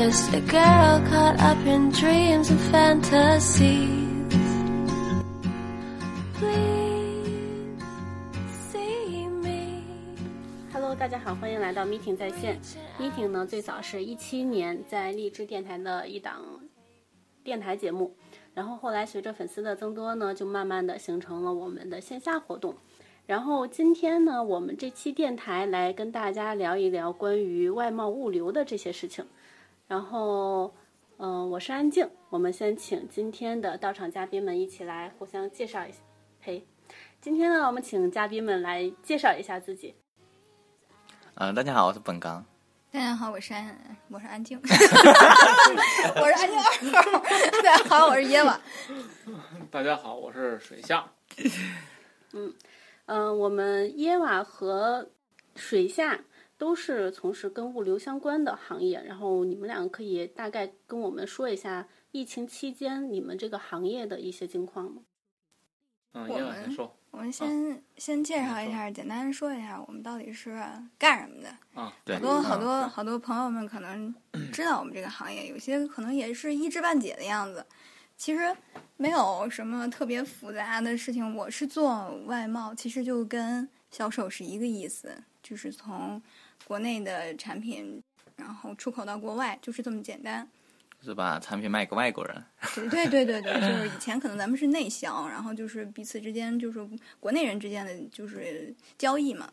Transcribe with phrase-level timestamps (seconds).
[0.00, 0.10] see.
[0.10, 3.90] Just a girl caught up in dreams and fantasies.
[6.34, 7.84] Please
[8.72, 9.82] see me.
[10.72, 12.58] Hello，大家好，欢迎来到 Meeting 在线。
[12.98, 16.42] Meeting 呢，最早是一七年在荔枝电台的一档
[17.44, 18.14] 电台节目，
[18.54, 22.74] 然后后来随着粉丝的增多呢，就慢慢的形成了我们的线下活动。
[23.26, 29.24] 然后今天呢，我们这期电台来跟大家聊一聊关于外贸物流的这些事情。
[29.90, 30.72] 然后，
[31.16, 35.98] 嗯、我是安静，我们先请今天的到场嘉宾们一起来互相介绍一下。
[36.40, 36.64] 嘿，
[37.20, 39.96] 今天呢，我们请嘉宾们来介绍一下自己。
[41.34, 42.46] 嗯、大家好，我是本刚。
[42.92, 43.76] 大家好，我是安，
[44.08, 44.68] 我是安静 我
[46.28, 46.56] 是安静
[46.94, 47.18] 二号。
[47.50, 48.60] 大家好，我是耶娃。
[49.72, 51.04] 大家好，我是水夏。
[53.06, 55.10] 嗯，我们耶瓦和
[55.56, 56.20] 水下
[56.60, 65.00] 都是从事跟物流相关的行业，然后你们两个可以大概跟我们说一下疫情期间你们这个行业的一些情况吗？
[66.12, 70.62] 嗯，我们先说我们先先介绍一下，简单说一下我们到底是
[70.98, 71.48] 干什么的。
[71.80, 74.14] 啊，对，好多好嗯多好多朋友们可能
[74.52, 77.64] 知道我们这个行业，有些可能也是一知半解的样子。
[78.18, 78.54] 其实
[78.98, 81.34] 没有什么特别复杂的事情。
[81.34, 86.20] 我是做外贸，其实就跟销售是一个意思，就是从
[86.70, 88.00] 国内的产品，
[88.36, 90.48] 然后出口到国外，就是这么简单。
[91.02, 92.44] 是把产品卖给外国人。
[92.88, 96.78] 对对对对对，就是以前可能咱们是内销，然后就是彼此之间就是
[97.18, 99.50] 国内人之间的就是交易嘛，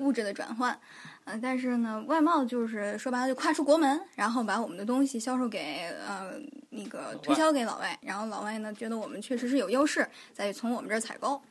[0.00, 0.80] 物质的转换。
[1.24, 6.40] 呃，但是呢，外贸就是说白了就跨出国门，然后把我们的东西销售给呃
[6.70, 11.42] 那个推销给老外，然后老外呢觉得我们确实是有优势，再从我们这儿采购。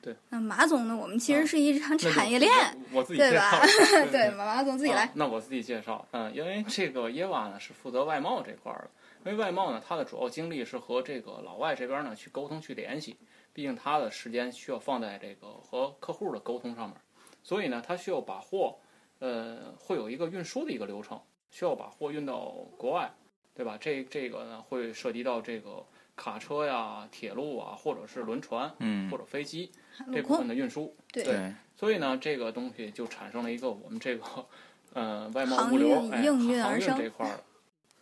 [0.00, 0.14] 对。
[0.28, 2.50] 那马总呢，我们其实啊是一场产业链，
[2.92, 4.04] 我我自己对吧介绍。
[4.04, 5.12] 对 对，马总自己来啊。
[5.14, 8.90] 那我自己介绍，嗯，因为这个耶娃呢是负责外贸这块儿
[9.24, 13.16] 的，因为外贸呢，它的主要精力是和这个老外这边呢去沟通、去联系，
[13.52, 16.96] 毕竟他的时间需要放在这个和客户的沟通上面，
[17.42, 18.76] 所以呢，他需要把货，
[19.18, 21.20] 呃，会有一个运输的一个流程，
[21.50, 23.10] 需要把货运到国外，
[23.54, 23.76] 对吧？
[23.80, 25.84] 这这个呢会涉及到这个
[26.18, 29.70] 卡车呀、铁路啊，或者是轮船嗯或，者飞机
[30.12, 30.92] 这部分，的运输。
[31.12, 34.24] 对对，所以呢，这个东西就产生了一个我们这个
[34.92, 37.38] 呃外贸物流运哎航运而生这块儿。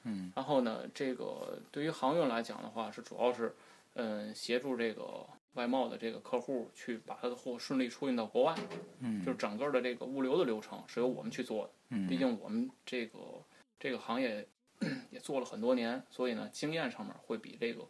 [0.04, 3.54] 嗯，然后呢，这个对于航运来讲的话，是主要是
[3.94, 8.54] 嗯、协助这个外贸的这个客户去把他的货顺利出运到国外。
[9.00, 11.70] 嗯，就是整个的这个物流的流程是由我们去做的。
[11.90, 13.18] 嗯，毕竟我们这个
[13.78, 14.46] 这个行业
[15.10, 17.84] 也做了很多年，所以呢，经验上面会比这个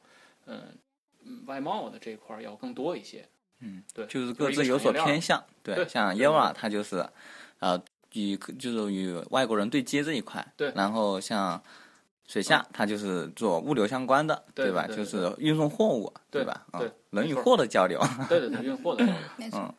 [0.46, 0.76] 嗯、
[1.24, 3.28] 嗯外贸的这一块儿要更多一些。
[3.60, 5.42] 嗯，对，就是各自有所偏向。
[5.62, 7.08] 对，对像对 Eva 对他就是，
[7.58, 7.82] 呃，
[8.12, 10.46] 与就是与外国人对接这一块。
[10.56, 11.62] 对然后像
[12.26, 14.42] 水下，他就是做物流相关的，吧？
[14.54, 16.66] 对对对就是运送货物，对吧？
[16.70, 17.98] 啊对，人与货的交流。
[18.28, 19.20] 对对对，运货的交流。
[19.36, 19.60] 没错。
[19.60, 19.74] 嗯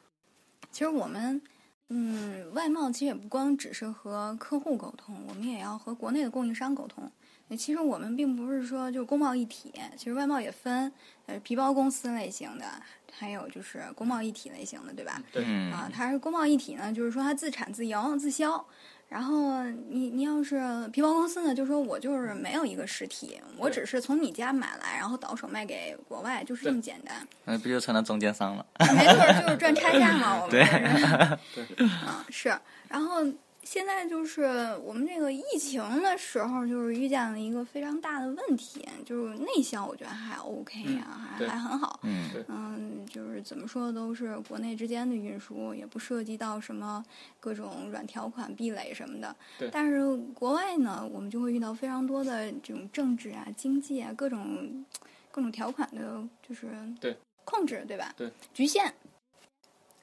[0.70, 1.42] 其实我们，
[1.90, 7.10] 嗯，外贸其实也不光只是和客户沟通，我们也要和国内的供应商沟通。
[7.58, 10.92] 其实我们并不是说就是工贸一体，其实外贸也分
[11.28, 12.66] 呃皮包公司类型的，
[13.14, 15.24] 还有就是工贸一体类型的，对吧？
[15.32, 18.66] 对嗯啊，它是工贸一体呢，就是说它自产自营自销。
[19.10, 20.60] 然后你你要是
[20.92, 27.26] 皮包公司呢，就说我就是没有一个实体，我只是从你家买来，然后倒手卖给国外，就是这么简单。
[27.46, 28.66] 那不就成了中间商了？
[28.80, 30.36] 没错，就是赚差价嘛。
[30.44, 32.54] 我们对是啊 是。
[32.90, 33.24] 然后
[33.68, 34.44] 现在就是
[34.82, 42.00] 我们这个疫情的时候，就是遇见了一个非常大的问题，就是内销，我觉得还 OK 啊，还还很好。
[42.04, 47.04] 嗯嗯，就是怎么说都是国内之间的运输，也不涉及到什么
[47.42, 49.36] 各种软条款、壁垒什么的。
[49.60, 54.86] 对但是国外呢，我们就会遇到非常多的这种政治啊、经济啊各种
[55.30, 56.70] 各种条款的，就是
[57.02, 58.14] 对控制，对吧？
[58.16, 58.94] 对，局限。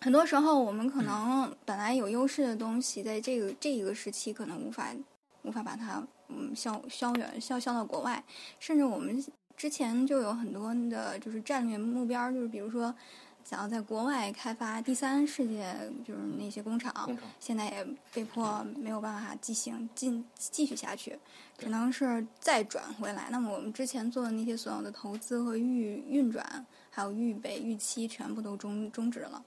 [0.05, 4.95] 很多时候，我们可能本来有优势的东西，在这个这一个时期可能无法
[5.45, 8.23] 无法把它嗯销销远销销到国外，
[8.61, 9.25] 甚至我们
[9.57, 12.95] 之前就有很多的就是战略目标，就是比如说
[13.47, 15.75] 想要在国外开发第三世界，
[16.07, 21.19] 就是那些工厂，工厂现在也被迫没有办法进行进继续下去，
[21.57, 23.29] 只能是再转回来。
[23.31, 29.43] 那么我们之前做的那些所有的投资和预运转，还有预备预期，全部都终终止了。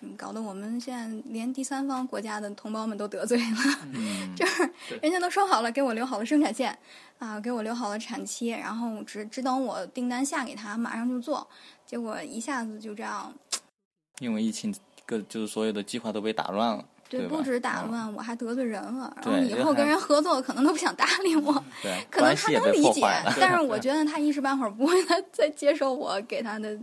[0.00, 3.78] 嗯，搞得我们现在连第三方国家的同胞们都得罪了。
[3.94, 4.70] 嗯，就是
[5.02, 6.76] 人家都说好了，给我留好了生产线，
[7.18, 11.46] 啊，给我留好了产期，然后只只等我订单下给他，马上就做。
[11.84, 13.32] 结果一下子就这样，
[14.20, 14.74] 因为疫情，
[15.06, 16.84] 各就是所有的计划都被打乱了。
[17.08, 21.64] 对，对不止打嗯乱，我还得罪人了，然后对以后跟人合作可能都不想搭理我。
[21.82, 23.00] 对，可能他能理解。
[23.40, 26.78] 但是我觉得他一时半会儿不会再 再接受我给他的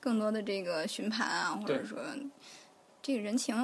[0.00, 1.96] 更多的这个询盘啊，或者说
[3.08, 3.56] 这个人情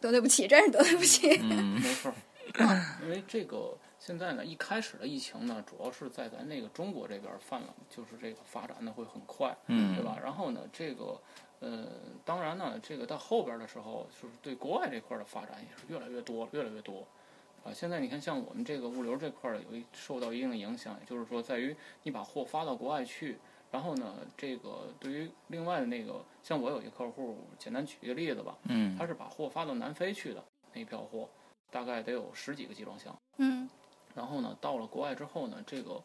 [0.00, 1.28] 得罪不起，真是得罪不起。
[1.42, 2.14] 嗯， 没错
[2.60, 10.16] 儿， 因为这个现在呢，一开始的疫情呢，主要是在咱那个中国这边儿泛滥，就是这个发展的会很快，嗯对吧？
[10.22, 11.20] 然后呢，这个
[11.58, 11.88] 呃，
[12.24, 17.04] 当然呢，这个到后边儿的时候，就是对国外这块儿的发展也是越来越多，越来越多。
[17.64, 23.36] 啊，现在你看，像我们这个物流这块儿有一受到一定的影响，也就是说，在于你把货发到国外去，
[23.72, 31.26] 然后呢，这个对于另外的那个，像我有一个客户，简单举一个例子吧，嗯他是把货发到南非去的那一票货，
[31.70, 33.16] 大概得有十几个集装箱。
[33.38, 33.66] 嗯
[34.14, 35.98] 然后呢，到了国外之后呢，这个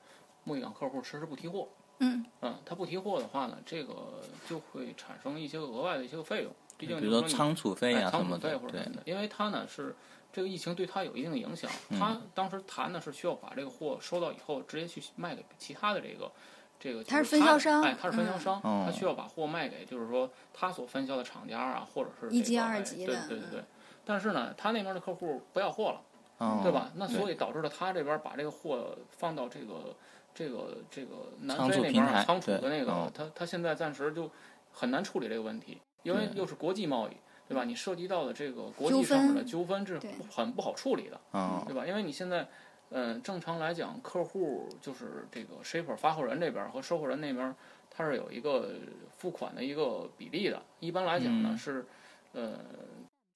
[0.45, 1.67] 贸易港客户迟迟不提货，
[1.99, 9.93] 嗯，嗯，他不提货的话呢，这个就会产生一些额外的一些个费用，毕竟比如说仓储费哎仓啊什么的储费或，者对什么的，因为他呢是
[10.31, 16.31] 这个疫情对他有一定的影响，嗯他当时谈的是需要把这个货收到以后直接去卖给其他的这个。
[16.79, 23.63] 这个他是就分销商哎，他是分销嗯商，哦他需要把货卖给，就是说他所分销的厂家啊，或者是一级这个哎二级的嗯对对对对。
[24.05, 26.01] 但是呢，他那边的客户不要货了，
[26.37, 26.91] 哦对吧？
[26.95, 29.95] 那所以以导致了他这边把这个货放到这个
[30.33, 34.29] 这个这个南非那边儿仓储的那个哦，他他现在暂时就
[34.71, 37.11] 很难处理这个问题，因为又是国际贸易，
[37.47, 37.63] 对吧？
[37.63, 41.85] 你涉及到的这个国际上面的纠纷是很不好处理的，嗯对吧？
[41.87, 42.47] 因为你现在。
[42.89, 47.55] 嗯，正常来讲，客户就是这个 shipper 发货人这边儿和收货人那边儿，
[47.89, 48.75] 它是有一个
[49.11, 50.61] 付款的一个比例的。
[50.79, 51.57] 一般来讲呢、嗯。
[51.57, 51.85] 是，
[52.31, 52.59] 呃，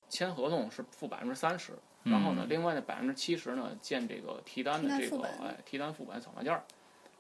[0.09, 2.50] 签合同是付百分之三十，然后呢，嗯。
[2.50, 6.63] 另外的百分之七十呢，建这个提单的这个哎提单副本扫描件儿，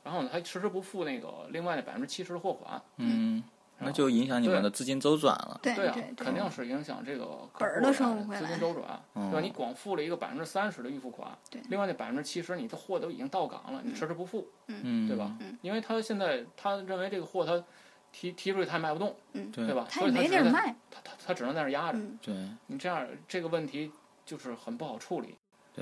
[0.03, 3.43] 然后呢，他迟迟不付那个另外的百分之七十的货款，嗯，
[3.83, 5.59] 那就影响你们的资金周转了。
[5.61, 8.83] 对对啊，肯定是影响这个客本儿的收不回来资金周转，
[9.13, 9.39] 对吧？
[9.39, 15.35] 嗯你光付了一个百分之三十的预付款，对另外那百分之七十你的货都已经到港了，你迟迟不付，嗯，对吧？
[15.61, 17.63] 因为他现在他认为这个货他
[18.11, 19.87] 提提出去他也卖不动，对对吧？
[19.89, 20.75] 他也没所以只能在地儿卖。
[20.91, 21.97] 他他他只能在那儿压着。
[21.97, 22.35] 嗯对
[22.67, 23.91] 你这样这个问题
[24.25, 25.35] 就是很不好处理。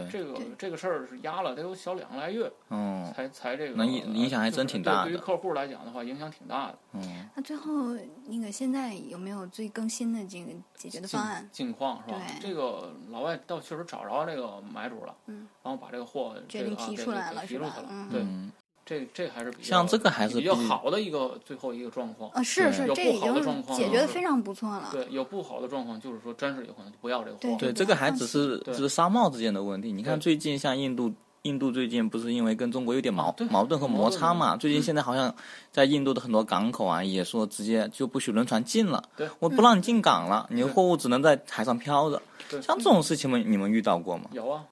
[0.03, 6.77] 对这个这个事儿是压了得有小两个来月嗯才才这个，那影影响还真挺大的就是对对于客户来讲的话，影响挺大的。
[6.93, 7.93] 嗯那最后
[8.25, 11.47] 那个现在有没有最更新的这个解决的方案？
[11.51, 12.21] 近况是吧？
[12.39, 18.51] 这个老外倒确实找着这个买主了，嗯，然后把这个货决定提出来了是吧提出来了，嗯对，嗯，
[18.89, 22.27] 这这还是比较像这个还是比较好的一个最后一个状况。
[22.31, 24.89] 啊，是是，有不这已好的状况经解决的非常不错了。
[24.91, 27.55] 对，有不好的状况，就是说真是有可能就不要这个货。
[27.59, 29.91] 对，这个还只是只是商贸之间的问题。
[29.91, 31.13] 你看最近像印度，
[31.43, 34.57] 印度最近不是因为跟中国有点矛矛盾和摩擦嘛？
[34.57, 35.35] 最近嗯现在好像
[35.71, 42.19] 在印度的很多港口啊，也说直接就不许轮船进了对，我不让你进港了，你的货物只能在海上漂着。
[42.49, 44.31] 对像这种事情们你们遇到过吗？
[44.33, 44.65] 有啊，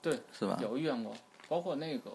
[0.00, 0.58] 对，是吧？
[0.62, 1.12] 有遇见过，
[1.46, 2.10] 包括那个，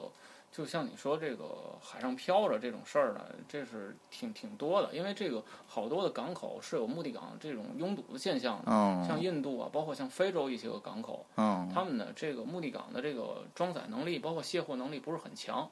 [0.55, 8.65] 就像你说这个海上漂着这种事儿呢，这是挺挺多的，因为这个好多的港口是有目的港这种拥堵的现象的，
[9.07, 15.67] 像嗯印度啊，包括像非洲一些个港口，嗯他们的这个目的港的这个装载能力，包括卸货能力不是很强。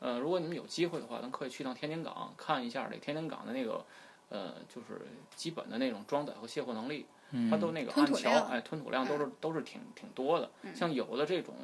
[0.00, 3.82] 呃，如果你们有机会的话，咱可以去趟天津港看一下这天津港的那个，
[4.28, 7.06] 呃，就是基本的那种装载和卸货能力。
[7.50, 10.50] 它都那个岸桥，吞吐量哎，吞吐量都是都是挺挺多的。
[10.74, 11.54] 像有的这种，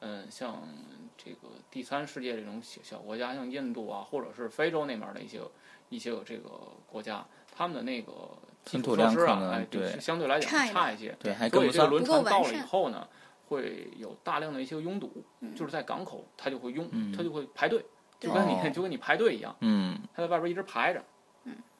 [0.00, 0.62] 嗯、像
[1.16, 5.40] 这个第三世界这种小小国家，像印度啊，或者是非洲那边的一些
[5.88, 6.50] 一些这个
[6.86, 8.12] 国家，他们的那个
[8.64, 11.16] 基础设施啊，哎，对相对来讲差一点差一些。
[11.18, 12.22] 对，还所以这个跟不上。
[12.22, 13.08] 轮船到了以后呢，
[13.48, 17.84] 会有大量的一些拥堵，就是在港口它就会拥，嗯它就会排队，
[18.18, 21.02] 就跟你、哦就跟你排队一样，嗯，它在外边一直排着。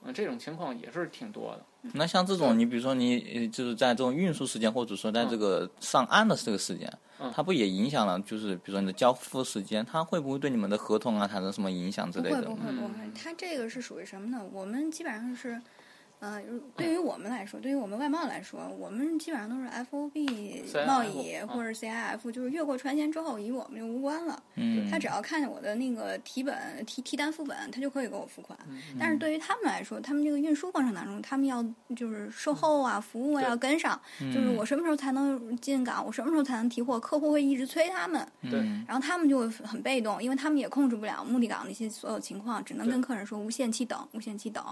[0.07, 1.65] 嗯，这种情况也是挺多的。
[1.93, 8.19] 那像这种，你比如说你呃就是在这种运输时间，或者说在这个上岸的这个时间，嗯它不也影响了？
[8.21, 12.67] 就是比如说你的交付时间，它会不会对你们的合同啊产生什么影响之类的不会不？
[12.67, 14.45] 会不会嗯，它这个是属于什么呢？
[14.53, 15.61] 我们基本上是，
[16.19, 16.41] 呃，
[16.75, 24.43] 对于我们来说，对于我们外贸来说，我们基本上都是 FOB CIF 贸易啊或者 CIF，就是越过船舷之后与我们就无关了。
[24.55, 26.57] 嗯，他只要看见我的那个提本
[26.87, 28.59] 提提单副本，他就可以给我付款。
[28.69, 38.27] 嗯但是对于他们来说，他们这个运输过程当中，他们要就是售后啊、服务啊要跟上，就是我什么时候才能进港，我什么时候才能提货，客户会一直催他们。
[38.43, 44.65] 对嗯然后他们就会很被动，因为他们也控制不了目的港的一些所有情况，只能跟客人说无限期等，无限期等，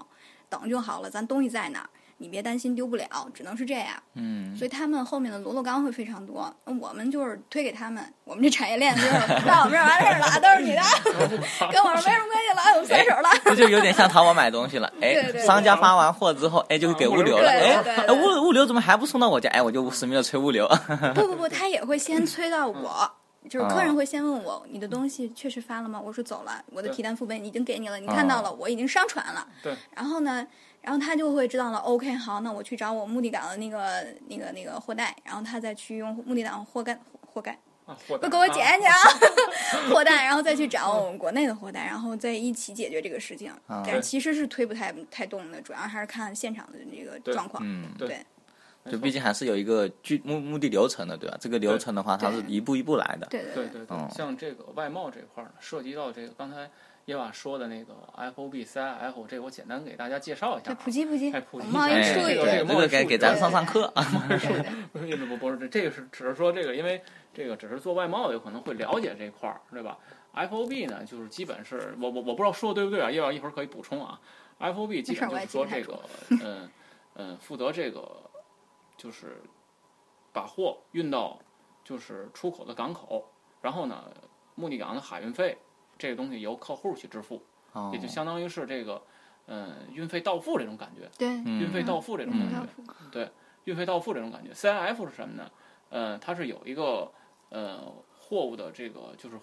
[0.61, 1.89] 等就好了，咱东西在哪儿。
[2.17, 3.89] 你别担心丢不了，只能是这样。
[4.15, 9.11] 嗯，所以他们后面的螺螺钢会非常多，我们就是推给他们，我们这产业链就是
[9.45, 10.83] 到我们这儿完事儿了，都是你的，
[11.73, 13.29] 跟我们没什么关系了，我们甩手了。
[13.45, 17.75] 这就有点像淘宝买东西了， 哎商家发完货之后，哎，就给物流了，对
[18.07, 19.51] 哎物物流怎么还不送到我家？
[19.51, 20.69] 哎，我就死命的催物流。
[21.17, 23.11] 不不不，他也会先催到嗯我，
[23.49, 26.01] 就是客人会先问我，你的东西确实发了吗？
[26.01, 29.47] 我说走了，我的提单副本已经给你了，你看到了，我已经上传了。
[29.63, 29.75] 对。
[29.95, 30.47] 然后呢，
[30.81, 38.95] 然后他就会知道了，OK，好，那我去找我目的港的那个那个那个货代，然后他再去用目的港货干货干，啊，货不给我捡去啊，
[39.91, 43.51] 货代，然后再去找我们国内的货代，然后再一起解决这个事情。
[43.67, 47.63] 啊但是其实是推不太太动的，主要还是看现场的这个状况。
[47.99, 48.25] 对
[48.91, 51.37] 就毕竟还是有一个具目目的流程的，对吧？
[51.41, 53.27] 这个流程的话，它是一步一步来的。
[53.31, 56.71] 对对对对对，嗯像这个外贸这块儿呢，涉及到这个刚才
[57.07, 60.75] 叶娃说的那个 FOB、CIF，这个我简单给大家介绍一下。
[60.75, 64.03] 普及普及，哎普及我们贸易哎，术语这个这个这个给给咱上上课啊。
[64.93, 67.01] 不不不是，这个是只是说这个，因为
[67.33, 69.99] 这个只是做外贸的有可能会了解这块儿，对吧
[70.35, 74.21] ？FOB 呢，就是基本是我我我不知道说的对不对啊，叶娃一会儿可以补充啊。
[74.61, 76.01] FOB 基本就是说这个，
[76.43, 76.69] 嗯
[77.17, 78.01] 嗯，负责这个
[78.97, 79.43] 就是
[80.33, 81.41] 把货运到
[81.85, 84.05] 就是出口的港口，然后呢，
[84.55, 85.59] 目的港的海运费
[85.99, 89.03] 这个东西由客户去支付，哦也就相当于是这个
[89.47, 91.09] 嗯运费到付这种感觉。
[91.19, 93.31] 对，嗯运费到付这种感嗯觉，对，
[93.65, 94.53] 运费到付这种感觉。
[94.53, 95.51] CIF 是什么呢？
[95.91, 97.13] 呃，它是有一个
[97.51, 99.39] 呃货物的这个就是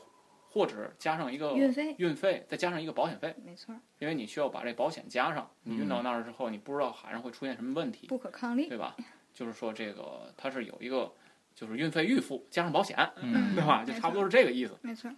[0.50, 5.50] 货值加上一个运费运费，再加上一个保险费，没错，因为你需要把这保险加上。
[5.64, 8.68] 你运到那儿之后，你不知道海上会出现什么问题，不可抗力。
[8.68, 8.98] 对吧？
[9.42, 11.12] 就是说这个它是有一个
[11.56, 13.84] 就是运费预付加上保险，嗯对吧？
[13.84, 14.78] 就差不多是这个意思。
[14.84, 15.10] 没错，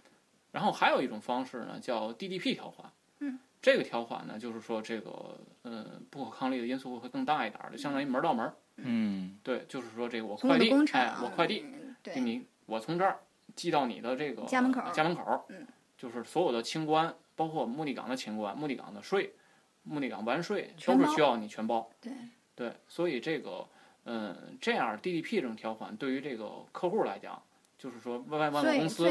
[0.50, 2.90] 然后还有一种方式呢，叫 DDP 条款。
[3.18, 8.54] 嗯，这个条款呢，就是说这个呃不可抗力的因素会更大一点儿，就相当于门儿到门儿。
[8.76, 13.20] 嗯对，就是说这个我快递，工厂，哎，我快递嗯对，给你，我从这儿
[13.54, 15.66] 寄到你的这个家门口家门口，嗯，
[15.98, 19.34] 就是所有的清关，包括目的港的清关、目的港的税、
[19.82, 21.90] 目的港完税，都是需要你全包。
[22.00, 22.12] 对
[22.56, 23.68] 对，所以这个，
[24.04, 27.40] 嗯，这样 DDP 这种条款对于这个客户来讲，
[27.78, 29.10] 就是说外外贸最公司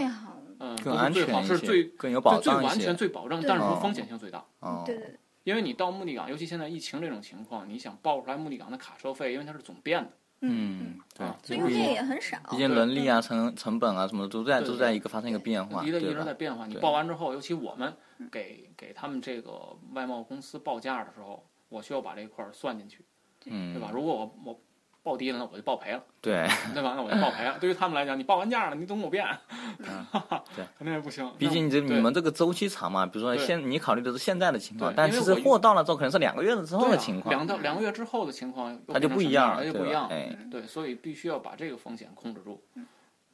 [0.60, 4.44] 嗯，更安全一些是最更有保最最障一些完全、最保证，但是说风险性最大。
[4.60, 12.38] 哦，对对对，因为你到目的港，尤其现在疫情这种情况，你想报出来目的港的卡车费，因为它是总变的，嗯，对啊，所以这毕竟也很少。
[12.52, 16.34] 毕竟人力啊、成成本啊什么的都在都在一个发生一个变化，一个一直在？
[16.34, 16.68] 变化。
[16.68, 17.92] 你报完之后，尤其我们
[18.32, 23.04] 给给他们这个外贸公司报价的时候，我需要把这一块儿算进去，
[23.46, 23.90] 嗯，对吧？
[23.92, 24.60] 如果我我
[25.04, 27.58] 报低了， 那我就报赔了，对，那完了我就报赔了。
[27.60, 29.26] 对于他们来讲，你报完价了，你总给我变，
[30.56, 31.30] 对，肯定也不行。
[31.38, 40.08] 毕竟这你们这个周期长嘛，比如说现你考虑的是现在的情况，但其实货到了之后可能是两个月之后的情况，两到两个月之后的情况，它就不一样了，它就不一样。
[40.08, 42.64] 哎，对，所以必须要把这个风险控制住。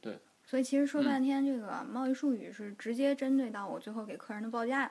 [0.00, 4.90] 对所以其实说嗯半天，这个贸易术语是直接针对到我最后给客人的报价，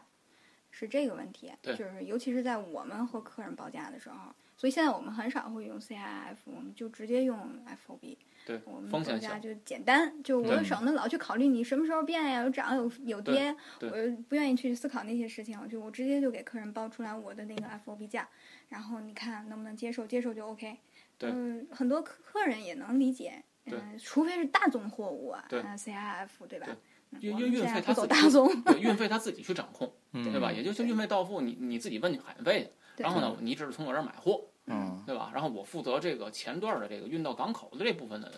[0.71, 1.51] 是这个问题。
[1.61, 4.15] 对就是尤其是在我们和客人报价的时候，
[4.59, 7.39] 所以现在我们很少会用 CIF，我们就直接用
[7.87, 8.17] FOB。
[8.45, 18.27] 对我们风险小报价就简单，就我对省得老去考虑你什么时候变呀，有涨有有跌，我又不愿意去思考那些事情，就我直接就给客人报出来我的那个 FOB 价，
[18.67, 20.77] 然后你看能不能接受，接受就 OK。
[21.17, 26.67] 对嗯，很多客客人也能理解，对嗯，除非是大宗货物啊，，CIF 对吧？
[26.69, 26.77] 嗯
[27.21, 30.51] 运运运费现在不走他自己大宗，对 运费他自己去掌控，嗯对吧？
[30.51, 32.71] 也就是运费到付，你你自己问海运费
[33.03, 35.31] 然后呢，你只是从我这儿买货，嗯对吧？
[35.33, 38.31] 然后我负责这个前段的这个运到港口的这部分的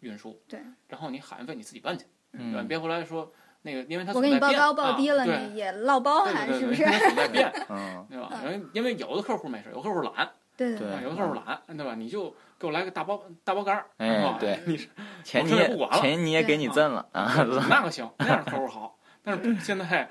[0.00, 0.60] 运输，对。
[0.88, 2.60] 然后你海运费你自己办去，对吧？
[2.60, 3.32] 嗯你别回来说
[3.62, 6.82] 那个，因为它我给你报总在变高报低了，啊对你也落包对还对对对，是不是？
[6.82, 8.30] 因为它总在变， 嗯对吧？
[8.44, 11.94] 因为因为有的客户没事，有的客户懒，对对有的客户懒，对吧？
[11.94, 14.88] 你就给我来个大包大包干儿，哎是吧对你是
[15.24, 17.32] 钱你也不管了钱你也给你挣了啊，
[17.68, 20.08] 那个行，那样客户好，但是 现在。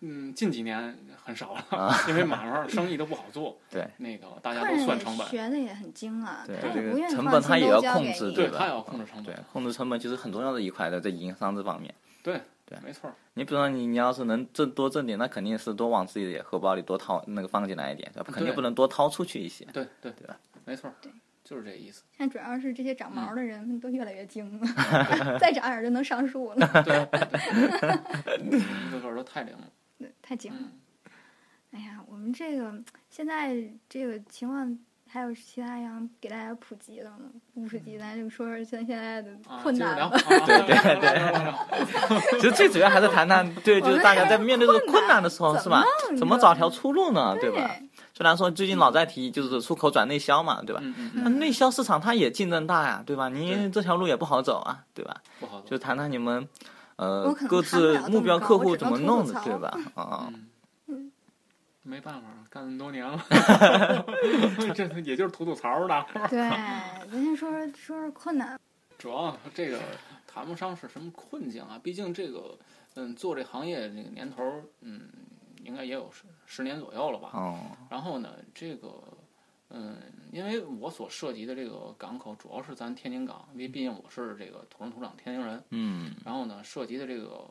[0.00, 3.58] 嗯，近几年很少了，啊因为买卖生意都不好做。
[3.70, 8.34] 对，那个大家都算成本，学的也很精啊，对这个成本他也要控制，吧？
[8.34, 11.94] 对他也要控制成本对，控制成本其实很重要的一块的，在营商这方面。
[12.22, 18.30] 对对没错，你比如说你你要是能挣多挣点，那肯定是多往自己的荷包里多掏那个放进来一点，对吧？
[18.32, 19.64] 肯定不能多掏出去一些。
[19.72, 20.36] 对对对吧？
[20.64, 21.10] 没错，对，
[21.48, 22.02] 就是这意思。
[22.16, 24.68] 现在主要是这些长嗯毛的人都越来越精了，
[25.40, 27.06] 再长点就能上树了，对，
[28.24, 29.64] 对一个个都太灵了。
[30.20, 30.58] 太精了。
[30.60, 30.72] 嗯
[31.70, 32.72] 哎呀，我们这个
[33.10, 33.54] 现在
[33.90, 37.18] 这个情况还有其他想给大家普及的吗？
[37.52, 40.16] 不普及，咱就说说现现在的啊， 困难吧。
[40.46, 45.84] 对对对，其实最主要还是谈谈，对，就是大家在面对这个困难的时候，是吧？
[46.16, 47.36] 怎么找条出路呢？
[47.38, 47.70] 对吧？
[48.18, 50.80] 虽然说最近老在提就是出口转内销嘛，对吧？
[50.82, 53.30] 嗯嗯嗯，那内销市场它也竞争大呀，对吧？
[53.30, 55.22] 对你这条路也不好走啊，对吧？
[55.38, 55.78] 不好做就。
[55.78, 56.48] 谈谈你们
[56.96, 59.78] 呃各自目标客户怎么弄的，对吧？
[59.94, 60.32] 啊，
[60.88, 61.12] 嗯，
[61.84, 63.24] 没办法，干那么多年了，
[64.74, 66.06] 这也就是吐吐槽的。
[66.28, 68.58] 对，咱先说说说说困难。
[68.98, 69.78] 主要这个
[70.26, 72.58] 谈不上是什么困境啊，毕竟这个
[72.96, 74.42] 嗯做这行业这个年头
[74.80, 75.02] 嗯
[75.68, 77.30] 应该也有十十年左右了吧。
[77.34, 77.60] 哦，
[77.90, 79.02] 然后呢，这个
[79.68, 79.98] 嗯，
[80.32, 85.62] 因为我所涉及的这个港口主要是咱天津港，因为毕竟我是这个土生土长天津人。
[85.70, 87.46] 嗯然后呢，涉及的这个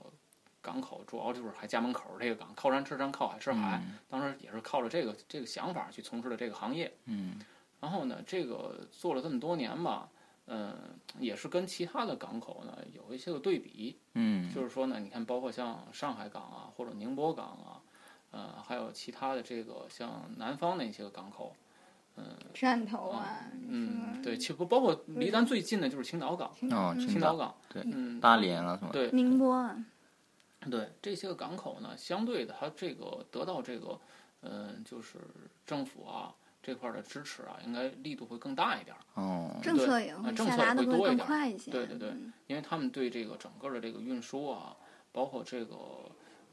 [0.61, 3.79] 港口主要就是还家门口这个港，靠山吃山，靠海吃海。
[3.85, 6.91] 嗯当时也是靠着这个这个想法去从事的这个行业。
[7.05, 7.39] 嗯
[7.79, 10.09] 然后呢，这个做了这么多年吧，
[10.47, 10.75] 嗯、
[11.19, 13.99] 也是跟其他的港口呢有一些个对比。
[14.13, 17.76] 嗯，就是说呢，你看，包括像上海港啊，或者宁波港啊，
[18.31, 21.55] 呃，还有其他的这个像南方那些个港口，
[22.15, 29.77] 嗯汕头啊，嗯，对，其实不包括离咱最近的就是青岛港，哦，嗯青岛、港，对嗯，大连啊什么，对宁波啊，
[30.69, 33.99] 对，这些个港口呢，相对的，它这个得到这个，
[34.41, 35.19] 嗯、就是
[35.65, 38.99] 政府啊这块儿的支持啊，应该力度会更大一点儿。
[39.21, 41.71] 哦，政策也会呃政策也下达的会会多一点快一些。
[41.71, 44.75] 对对对嗯因为他们对这个整个的这个运输啊，
[45.11, 45.75] 包括这个，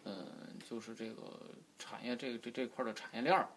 [0.05, 0.27] 嗯，
[0.69, 1.23] 就是这个
[1.79, 3.49] 产业这个这这块儿的产业链儿，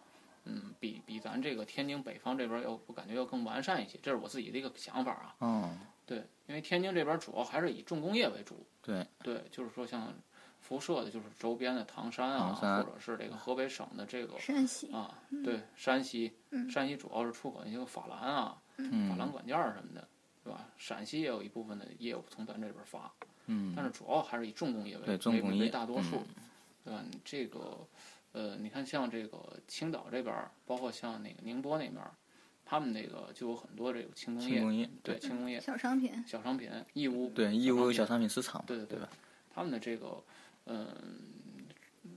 [0.44, 5.36] 嗯，比比咱这个天津北方这边儿要，我感觉要更完善一些，这是我自己的一个想法啊。
[5.40, 10.12] 嗯，对，因为天津这边主要还是以重工业为主，对，对，就是说像
[10.60, 16.68] 辐射的，就是周边的唐山啊，唐山或者是这个河北省的这个山西啊，对，山西，嗯。
[16.70, 20.06] 山西主要是出口那些个法兰啊、法兰嗯管件儿什么的，
[20.42, 20.66] 对吧？
[20.76, 23.10] 陕西也有一部分的业务从咱这边儿发，
[23.46, 23.72] 嗯。
[23.76, 26.44] 但是主要还是以重工业为对重为为工业大多数嗯，
[26.88, 27.04] 对吧？
[27.24, 27.86] 这个
[28.32, 32.10] 呃，你看像这个青岛这边儿，包括像那个宁波那边儿，
[32.64, 39.10] 他们那个就有很多这个轻工业，轻工业，对轻工业、小商品，小商品、义乌，对，义乌有小商商品市场，对对对对吧？
[39.50, 40.22] 他们的这个
[40.66, 40.88] 嗯、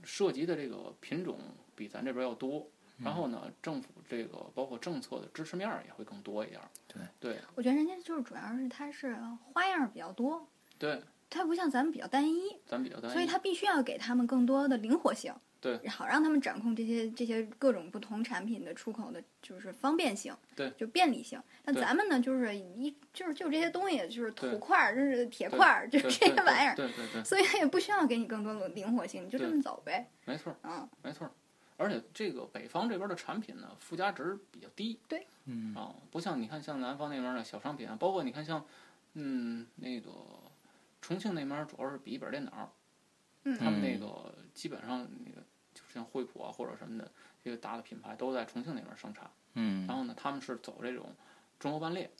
[0.02, 1.38] 涉及的这个品种
[1.74, 2.60] 比咱这边要多。
[2.60, 2.68] 嗯
[3.02, 6.68] 然后呢，政府这个包括政策的支持面儿也会更多一点儿。
[6.86, 10.46] 对对我觉得人家就是主要是它是花样儿比较多，
[10.78, 11.02] 对，
[11.32, 13.14] 它不像咱们比较单一，咱比较单一。
[13.14, 15.32] 所以它必须要给他们更多的灵活性。
[15.60, 21.40] 对，好让他们掌控这些这些各种不同产品的出口的，就是方便性，对就便利性。
[21.64, 30.10] 那咱们呢，就是一就是就这些东西，就是土块儿，就是铁块儿，就是这些玩意儿，对对对，所以它也不需要给你更多的灵活性，你就这么走呗。
[30.24, 31.30] 没错，嗯，没错。
[31.76, 34.98] 而且这个北方这边的产品呢，附加值比较低。
[35.06, 38.64] 对，嗯啊，不像你看像南方那边的小商品啊，包括你看像，
[39.14, 40.10] 嗯，那个
[41.02, 42.72] 重庆那边儿主要是笔记本电脑，
[43.44, 45.42] 嗯他们那个基本上那个
[45.74, 47.10] 就是像惠普啊或者什么的
[47.44, 49.30] 这个大的品牌都在重庆那边生产。
[49.54, 51.14] 嗯然后呢，他们是走这种
[51.58, 52.10] 中欧班列，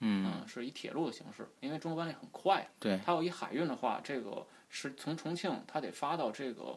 [0.00, 2.68] 嗯，嗯，是以铁路的形式，因为中欧班列很快。
[2.80, 6.76] 对，它要以海运的话，这个是从重庆，它得发到这个，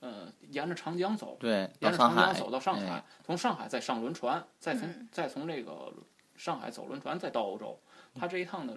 [0.00, 5.92] 呃，沿着长江走，对，沿着长江走到上海，哎从上海再上轮船，再从、嗯再从这个
[6.34, 7.78] 上海走轮船再到欧洲，
[8.14, 8.74] 它这一趟呢，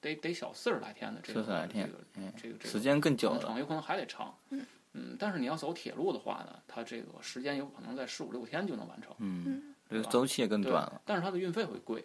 [0.00, 4.34] 得得小四十来天的这个40来天这个哎这个这个时间更久了，长有可能还得长。
[4.52, 9.14] 嗯但是你要走铁路的话呢，它这个时间有可能在十五六天就能完成。
[9.18, 12.04] 嗯，这个周期也更短了。，但是它的运费会贵。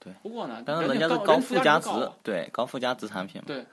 [0.00, 1.88] 对，不过呢，但是人家是高附加值
[2.24, 3.64] 对，高附加值产品嘛，对，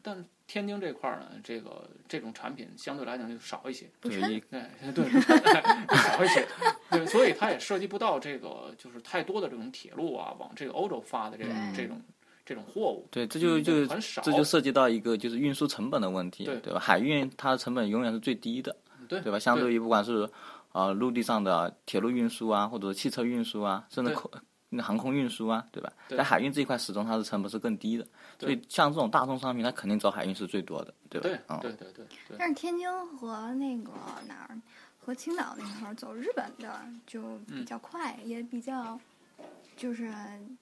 [0.00, 3.90] 但是天津这块儿呢，这个这种产品相对来讲就少一些。
[4.00, 5.10] 不抻就是一对对，
[5.96, 6.46] 少一些，
[6.90, 12.00] 对，所以它也涉及不到这个就是太多的这种铁路啊，往这个欧洲发的这种对这种
[12.46, 16.78] 这种货物，对，这就嗯就很少这就涉及到一个就是运输成本的问题，对对吧？
[16.78, 18.74] 海运它的成本永远是最低的，
[19.08, 19.38] 对对吧？
[19.38, 20.28] 相对于不管是
[20.72, 24.30] 呃陆地上的铁路运输啊，或者是汽车运输啊，甚至空
[24.68, 25.92] 那航空运输啊，对吧？
[26.08, 28.04] 在海运这一块始终它的成本是更低的，
[28.40, 31.28] 所以像这种大宗商品，它肯定走海运是最多的，对吧？
[31.28, 33.92] 对嗯，对对对对但是天津和那个
[34.26, 34.58] 哪儿，
[34.98, 38.98] 和青岛那块儿走日本的就比嗯较快，也比较
[39.76, 40.10] 就是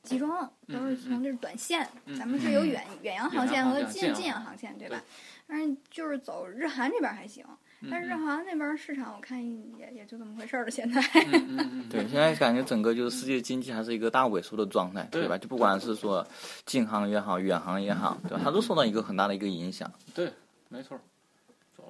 [0.03, 0.31] 集中，
[0.69, 1.89] 嗯都是从这是短线。
[2.07, 5.01] 嗯咱们是有远远洋航线和近近洋航线，对吧？
[5.47, 7.45] 但是就是走日韩这边儿还行，
[7.91, 10.71] 但是日嗯韩那边儿市场我看也也就这么回事儿了。
[10.71, 15.37] 现在，嗯嗯嗯， 对，现在感觉整个就是世界经济还是一个大萎缩的状态，对对吧？
[15.37, 16.27] 就不管是说
[16.65, 18.41] 近航也好，远航也好，对吧？
[18.43, 19.91] 它都受到一个很大的一个影响。
[20.15, 20.33] 对，
[20.69, 20.99] 没错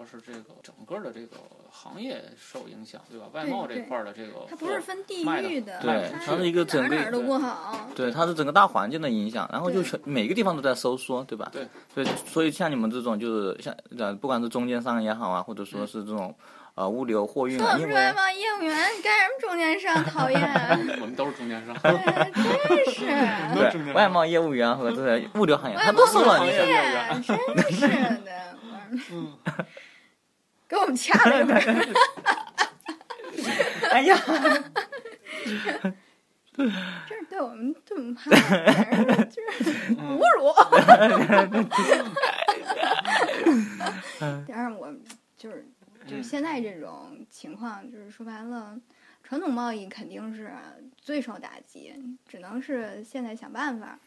[0.02, 1.36] 要是这个整个的这个
[1.70, 3.26] 行业受影响，对吧？
[3.32, 7.88] 外贸这块儿的这个它不是分地域的，对它它是一个整个哪都不好。
[7.94, 11.48] 对，它是整个大环境的影响，然后就每个地方都在收缩，对吧？
[11.52, 11.68] 对。
[11.94, 16.34] 所以，所以像你们这种就是像呃，不管是中间商也好啊，或者说是这种
[16.74, 20.02] 呃物流货运啊，说我们因为外贸业务员，干什么中间商？
[20.04, 20.40] 讨厌，
[21.00, 21.76] 我们都是中间商。
[23.70, 26.66] 真是对外贸业务员和这个物流行业，外贸它都受到行业影响。
[26.66, 27.86] 业务员真是
[28.24, 29.64] 的， 我
[30.72, 31.60] 给我们掐了一会儿。
[33.92, 34.16] 哎呀，
[36.56, 36.72] 这是
[37.28, 38.30] 对我们这么怕，
[39.24, 40.50] 就是侮辱。
[44.48, 44.90] 但是我
[45.36, 45.68] 就是
[46.06, 48.74] 就是现在这种情况，就是说白了，
[49.22, 50.50] 传统贸易肯定是
[50.96, 51.92] 最受打击，
[52.26, 53.98] 只能是现在想办法，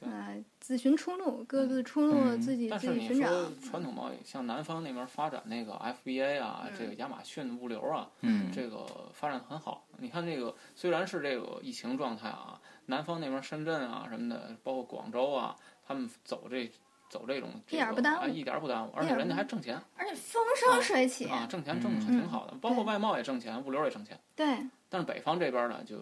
[0.00, 3.28] 呃，自寻出路，各自出路嗯自己但自己寻找。
[3.60, 9.86] 传统贸易，像南方那边发展那个 FBA 啊，这个亚马逊物流啊，嗯，这个发展很好。
[9.98, 15.54] 你看这个虽然是这个疫情状态啊，南方那边深圳啊什么的，包括广州啊，
[15.86, 16.70] 他们走这
[17.10, 22.20] 走这种这个一点儿不耽误哎一点不耽误，而且人家还挣钱而且风生水起，啊，挣钱挣的嗯。
[22.20, 24.18] 挺好的，包括外贸也挣钱，物流也挣钱。
[24.34, 24.46] 对，
[24.88, 25.98] 但是北方这边呢就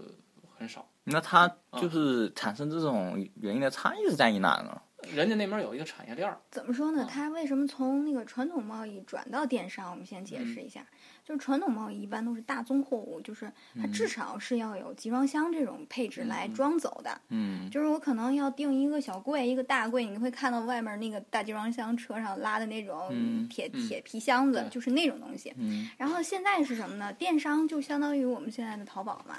[0.57, 4.81] 很少，那它就是产生这种原因的差异是在于哪呢？
[5.15, 7.05] 人家那边有一个产业链儿，怎么说呢？
[7.05, 9.91] 啊它为什么从那个传统贸易转到电商？
[9.93, 10.85] 我们先解释一下，
[11.25, 17.19] 就是传统贸易一般都是大宗货物，就是它至少是要有集装箱这种配置来嗯装走的。
[17.29, 25.55] 嗯就是我可能要订一个小柜，一个大柜，你会看到外面那个大集装箱车上拉的那种嗯铁、嗯铁皮箱子，对就是那种东西。
[25.57, 27.13] 嗯然后现在是什么呢？
[27.13, 29.37] 电商就相当于我们现在的淘宝嘛，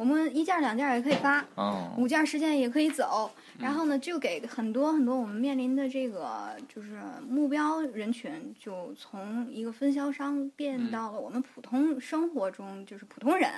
[0.00, 1.92] 我们一件两件也可以发，哦。
[1.98, 3.64] 五件十件也可以走，嗯。
[3.64, 10.90] 然后呢，就给很多很多我们面临的这个就是目标人群，就从一个分销商变嗯。
[10.90, 13.50] 到了我们普通生活中就是普通人，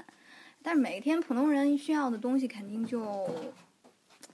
[0.65, 3.01] 但是每天普通人需要的东西肯定就。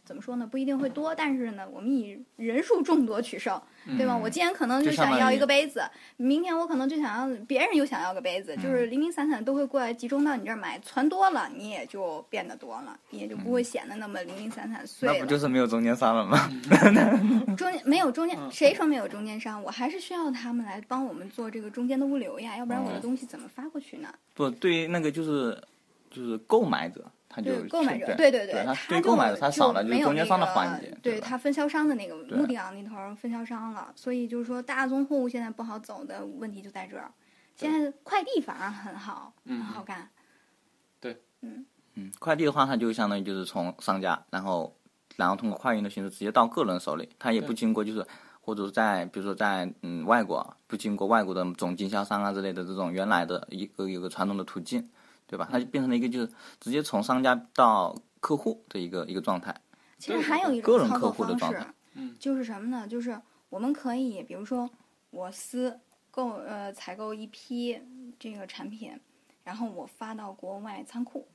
[0.08, 0.48] 怎么说呢？
[0.50, 3.60] 不一定会多，但是呢，我们以人数众多取胜，
[3.98, 4.14] 对吧？
[4.14, 5.82] 嗯我今天可能就想要一个杯子，
[6.16, 15.14] 明天我可能就想要别人又想要个杯子，就是嗯零零散散都会过来集中到你这儿买，攒多了你也就变得多了，你也就不会显得那么零零散散碎了。
[15.14, 16.50] 那不就是没有中间商了吗？
[17.54, 19.62] 中间没有中间，嗯谁说没有中间商？
[19.62, 24.08] 我还是需要他们来帮我们做这个中间的物流呀，要不然我的哦东西怎么发过去呢？
[24.34, 25.62] 不，对于那个就是
[26.10, 37.10] 就是购买者，他就对，购买者，对对对，他对购买者他少了就没有就是中间商的环节，对吧他分销商的那个对目的港那头儿分销商了，所以就是说大宗货物现在不好走的问题就在这儿。
[37.56, 40.08] 现在快递反而很好，很嗯好干。
[41.00, 44.76] 对嗯嗯，快递的话，它就相当于就是从商家，然后
[45.16, 48.06] 然后通过快运的形式直接到个人手里，它也不经过就是
[48.40, 54.88] 或者在比如说在嗯外国不经过外国的总经销商啊之类的这种原来的一个有个传统的途径，
[55.28, 55.46] 对吧？
[55.48, 59.54] 它就变成了一个就是直接从商家到客户的一个一个状态。
[59.98, 62.88] 其实还有一个人客种操作方式户的状态，嗯就是什么呢？
[62.88, 64.68] 就是我们可以，比如说
[65.10, 65.78] 我私
[66.10, 67.80] 购呃采购一批
[68.18, 68.98] 这个产品，
[69.44, 71.28] 然后我发到国外仓库，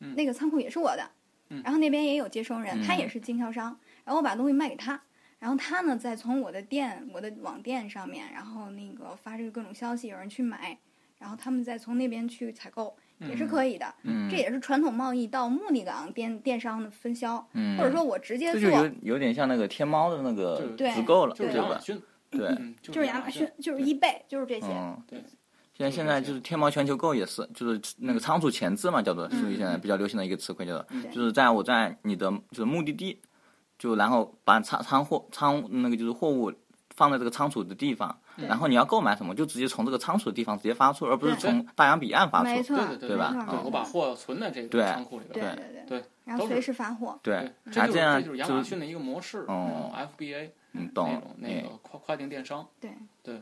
[0.00, 1.10] 嗯那个仓库也是我的，
[1.48, 5.00] 嗯然后那边也有接收人，他嗯也是经销商，然后我把东西卖给他。
[5.40, 10.76] 然后他呢，再从我的店、我的网店上面，然后那个发这个各种消息，有人去买，
[11.18, 13.86] 然后他们再从那边去采购，也是可以的。
[14.02, 21.54] 嗯，这也是传统贸易到目的港电电商的分销，嗯或者说我直接做这就有，有点像那个天猫的那个对直购了，对吧？
[21.54, 24.66] 亚马逊，对，嗯，就是亚马逊，就是易贝，就是这些。
[24.68, 25.22] 嗯，对。
[25.74, 33.20] 现在现在就是天猫全球购也是，就是那个仓储前置嘛，叫做属于现在比较流行的一个词汇，叫做就是在我在你的就是目的地，
[33.78, 36.52] 就然后把仓仓货仓那个就是货物
[36.98, 42.44] 放在这个仓储的地方，然后你要购买什么就直接从这个仓储的地方直接发出，而不是从大洋彼岸发出。
[42.44, 47.16] 对对对对吧我把货存在这个仓库里边儿，对对对，然后都随时发货。
[47.22, 52.66] 对，这就是还这样这就是亚马逊的一个模式，哦嗯，FBA 嗯，那懂种那个跨跨境电商，
[53.22, 53.40] 对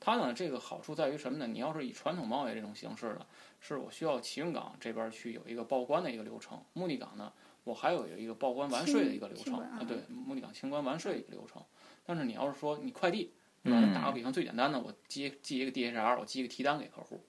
[0.00, 1.46] 它呢这个好处在于什么呢？
[1.46, 3.24] 你要是以传统贸易这种形式的，
[3.60, 7.32] 是我需要启运港这边去有一个报关的一个流程，目的港呢
[7.64, 11.62] 我还有一个报关完税的一个流程啊，对，目的港清关完税一个流程。
[12.06, 13.78] 但是你要是说你快递，对吧？
[13.82, 17.22] 嗯打个比方，最简单的，我寄寄一个 DHL，我寄一个提单给客户，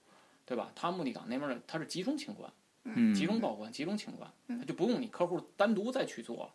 [0.46, 0.70] 对吧？
[0.74, 2.50] 他目的港那边的它是集中清关。
[2.84, 6.50] 嗯，集中报关、集中清关，它就不用你客户单独再去做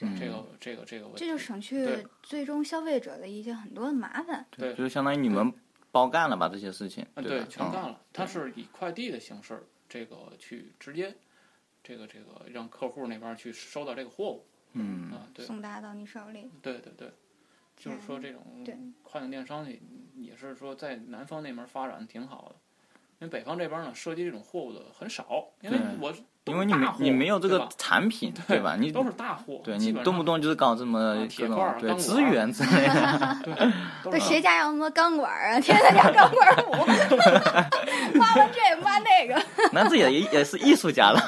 [0.00, 1.20] 嗯这个这个这个问题。
[1.20, 4.44] 这就省去最终消费者的一些很多的麻烦。
[4.50, 5.50] 对就是相当于你们
[5.90, 7.22] 包干了吧这些事情，啊，吧？
[7.22, 8.00] 对，全干嗯了。
[8.12, 11.14] 它是以快递的形式，这个去直接，
[11.82, 16.50] 这个这个让客户那边去收到这个货物嗯，啊，对送达到你手里。
[16.60, 17.10] 对对对，
[17.76, 18.42] 就是说这种
[19.02, 19.80] 跨境电商也
[20.14, 22.56] 也是说在南方那边发展挺好的。
[23.18, 26.12] 因为北方这边呢涉及这种货物的很少，因为我
[26.46, 28.74] 因为你没你没有这个产品，对吧？
[28.76, 33.38] 你都是大货，对你动不动就是搞这么啊铁各块儿钢种对资源之类的，
[34.10, 35.60] 对，谁家要什么钢管啊？
[35.60, 36.72] 天天家钢管舞，
[38.18, 39.40] 发完这发那个，
[39.72, 41.20] 那这也也是艺术家了。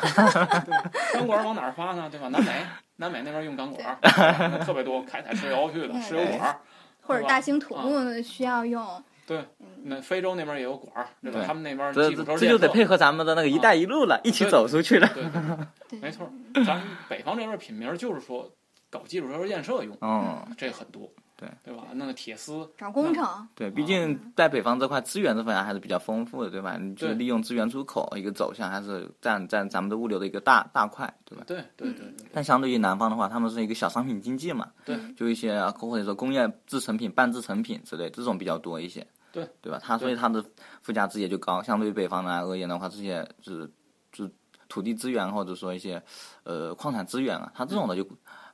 [1.15, 2.09] 钢管往哪儿发呢？
[2.11, 2.27] 对吧？
[2.27, 2.51] 南美，
[2.97, 6.61] 南美那边用钢管儿， 特别多，开采石油去的石油管儿。
[7.07, 8.83] 或者大兴土啊木需要用，
[9.27, 9.45] 对，
[9.83, 11.43] 那非洲那边也有管儿，对吧？
[11.47, 15.07] 他们那边这基础这这就得配合咱们的那个“一带一路”了，一起走出去了。
[15.13, 15.31] 对对
[15.91, 16.27] 对，没错。
[16.65, 18.51] 咱北方这边品名就是说
[18.89, 21.49] 搞基础设施建设用，嗯，这很多，对。
[21.63, 21.85] 对吧？
[21.95, 26.77] 那个铁丝，找工程，对，毕竟在北方这块资源这方面还是比较丰富的，对吧？
[26.77, 31.45] 你就利用资源出口一个走向，还是占占咱们的物流的一个大大块，对吧？
[31.47, 32.27] 对对对对。
[32.33, 39.49] 但相对于南方的话，他们是一个小商品经济嘛，对，就一些或者说工业制成品、半制成品之类这种比较多一些，对。
[39.61, 39.81] 对吧？
[39.83, 40.45] 它所以它的
[40.83, 43.71] 附加值也就高，相对于北方来而言的话，这些就是
[44.13, 44.31] 就是
[44.69, 46.03] 土地资源或者说一些
[46.45, 48.07] 呃矿产资源啊，它这种的就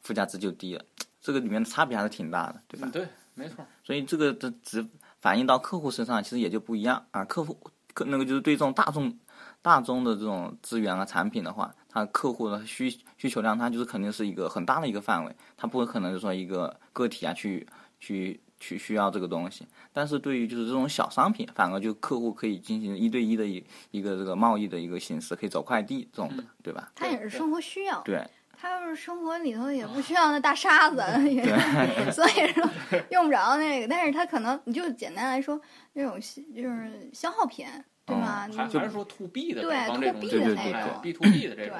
[0.02, 0.84] 附加值就低了，
[1.20, 2.90] 这个里面的差别还是挺大的，对吧嗯？
[2.90, 3.64] 对，没错。
[3.84, 4.86] 所以这个的只
[5.20, 7.24] 反映到客户身上，其实也就不一样啊。
[7.24, 7.58] 客户
[7.92, 9.18] 客那个就是对这种大众
[9.60, 17.66] 大众的这种资源啊产品的话，它客户的需需求量，它就是肯定是一个很大的一个范围，它不会可能就说一个个体啊去
[17.98, 19.66] 去去需要这个东西。
[19.92, 26.90] 但是对于就是这种小商品，反而就客户可以进行一对一的一一个这个贸易的一个形式，可以走快递这种的，对吧？
[26.94, 28.00] 它也是生活需要。
[28.02, 28.26] 对
[28.60, 30.96] 他要是生活里头也不需要那大沙子，
[31.30, 31.42] 也
[32.12, 32.68] 所以说
[33.10, 33.88] 用不着那个。
[33.88, 35.58] 但是他可能你就简单来说，
[35.94, 37.66] 那种就是消耗品，
[38.04, 38.46] 对吧？
[38.54, 41.78] 还你还是说 to B 的对 to 种 B 的哎那种 B to B 的这对种，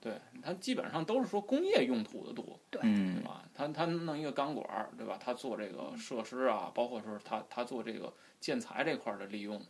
[0.00, 3.42] 对，它基本上都是说工业用途的多，对对吧？
[3.54, 5.18] 他他弄一个钢管儿，对吧？
[5.22, 9.60] 他做这个设施啊，包括说他他做这个建材这块儿的利用，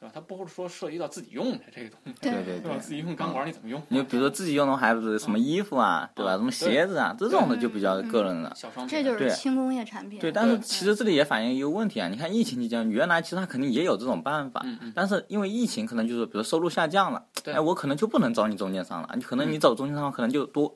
[0.00, 0.12] 对吧？
[0.14, 2.78] 他不是说涉及到自己用的这个东西，对对对？
[2.78, 3.82] 自己用钢管你怎么用？
[3.88, 6.36] 你就比如说自己用的还不是什么衣服啊，对吧？
[6.36, 8.52] 什么鞋子啊，这种的就比较个人了。
[8.54, 10.20] 小商品，这就是轻工业产品。
[10.20, 20.72] 对，但是其实这里也反映一个问题啊，你看疫情期间，原来其实他肯定也有这种办法，但是因为疫情，可能就是比如收入下降了，对哎，我可能就不能找你中间商了，你可能你找中间商可能就多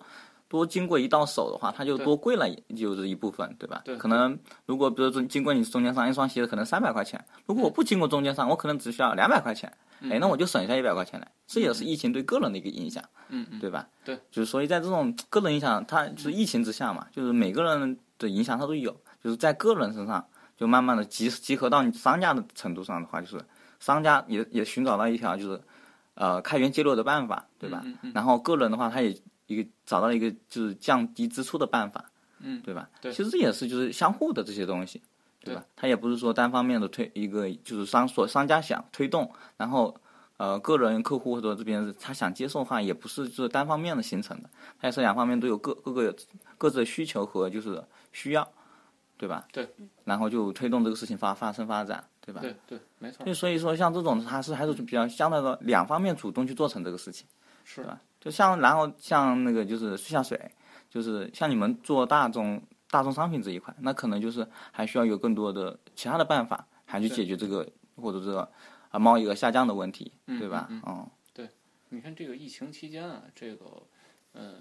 [0.58, 3.80] 多经过一道手的话，它就多贵了就是一部分，对吧？
[3.84, 9.72] 对可能如果比如说经过你中间商一双鞋子可能三百块钱，如果我不经过中间商，我可能只需要两百块钱，
[10.10, 13.02] 哎，那我就省下一百块钱来，这也是疫情对个人的一个影响。
[13.30, 13.88] 嗯嗯，对吧？
[14.04, 20.26] 对，就是所以在这种个人影响，它就是疫情之下嘛，就是每个人的影响它都有，就是在个人身上
[20.58, 23.42] 就慢慢的集集合到你商家的程度上的话，就是
[23.80, 25.60] 商家也也寻找到一条就是
[26.14, 27.80] 呃开源节流的办法，对吧？
[27.84, 29.16] 嗯嗯然后个人的话，他也
[29.52, 32.04] 一个找到了一个就是降低支出的办法，
[32.40, 32.88] 嗯对吧？
[33.00, 35.00] 对其实这也是就是相互的这些东西，
[35.40, 35.64] 对吧？
[35.76, 39.94] 它也不是说单方面的推一个就是商所商家想推动，然后
[40.38, 44.48] 呃个人客户或者这边他想接受的话，也不是就是单方面的形成的，
[44.80, 46.14] 它也是两方面都有各各个
[46.56, 48.48] 各自的需求和就是需要，
[49.16, 49.46] 对吧？
[49.52, 49.68] 对。
[50.04, 52.40] 然后就推动这个事情发发生发展，对吧？
[52.40, 57.26] 对对，没错，就所以说像这种它是还是比较相对的两方面主动去做成这个事情。
[57.64, 60.38] 是吧就像然后像那个就是水下水，
[60.88, 68.48] 就是像你们做大众大众商品这一块，那可能就是还需要有更多的其他的办法，还去解决这个或者这个
[68.90, 70.68] 啊贸易额下降的问题，嗯对吧？
[70.70, 71.48] 嗯对
[71.88, 73.64] 你看这个疫情期间啊，这个，
[74.34, 74.54] 嗯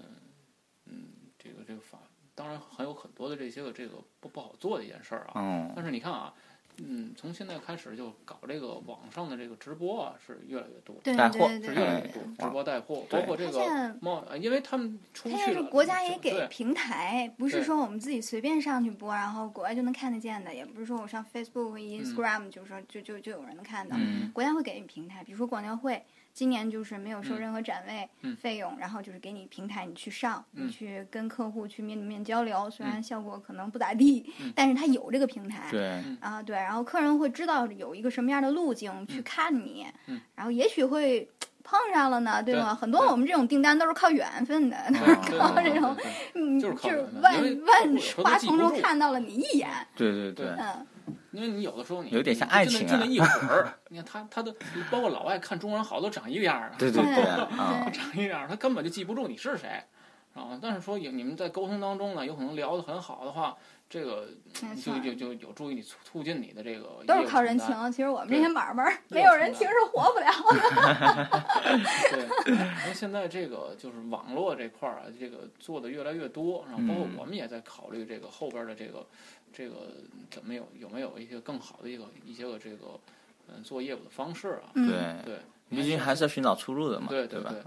[0.86, 2.00] 嗯，这个这个法，
[2.34, 5.32] 当然还有很多的这些个这个不不好做的一件事儿啊。
[5.36, 6.34] 嗯但是你看啊，
[6.78, 13.96] 嗯，从现在开始就搞这个网上的这个直播啊，是越来越多，对带货是越来越多，直播带货，包括这个
[14.38, 26.02] 因为他们出它去国家也给平台，不是说我们自己随便上去播，然后国外就能看得见的，也不是说我上 Facebook、Instagram 就说就就就有人能看到，嗯国家会给你平台，比如说广交会。
[26.34, 27.40] 今年就是没有收嗯。
[27.40, 28.36] 任何展位嗯。
[28.36, 30.66] 费用，然后就是给你平台，你去上，嗯。
[30.66, 34.52] 你去跟客户去面对面交流，虽然嗯效果可能不咋地，嗯。
[34.54, 35.68] 但是他有这个平台。
[35.70, 36.02] 对。
[36.20, 40.20] 啊，对，然后客人会知道有一个什么样的路径去看你，嗯。
[40.34, 41.28] 然后也许会
[41.64, 42.74] 碰上了呢，对对吗？
[42.74, 45.96] 很多我们这种订单都是靠缘分的，都是靠这种
[46.34, 50.86] 嗯，就是万万花丛中看到了你一眼，对对对对嗯，
[51.32, 54.54] 因为你有的时候你有点像你爱情啊就那一会儿，你看他他的，
[54.90, 59.82] 包括老外看中国人好多长一个样儿啊，对对对长一样儿，他根本就记不住你是谁，
[60.34, 60.58] 啊。
[60.60, 63.56] 但是说有你们在沟通当中呢，有可能聊得很好的话，
[63.88, 64.28] 这个
[64.82, 67.74] 就就就有助于你促促进你的这个都是靠人情。。
[67.90, 71.42] 其实我们这些买卖儿没有人承情是活不了的。
[72.44, 79.06] 对，然后现在这个就是网络这块儿啊，这个做的越来越多，然后包括嗯我们也在考虑这个后边儿的这个
[79.52, 79.88] 这个
[80.30, 82.98] 怎么有有没有一些更好的一个一些个这个
[83.48, 87.26] 嗯做业务的方式啊，嗯对，对，毕竟还是要寻找出路的嘛，对？
[87.26, 87.62] 对对，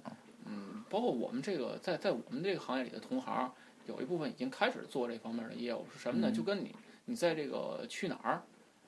[0.45, 3.51] 嗯，包括我们这个在在我们这个行业里的同行，
[3.87, 6.29] 有一部分已经开始做这方面的业务，是什么呢？
[6.29, 8.41] 嗯就跟你你在这个去哪儿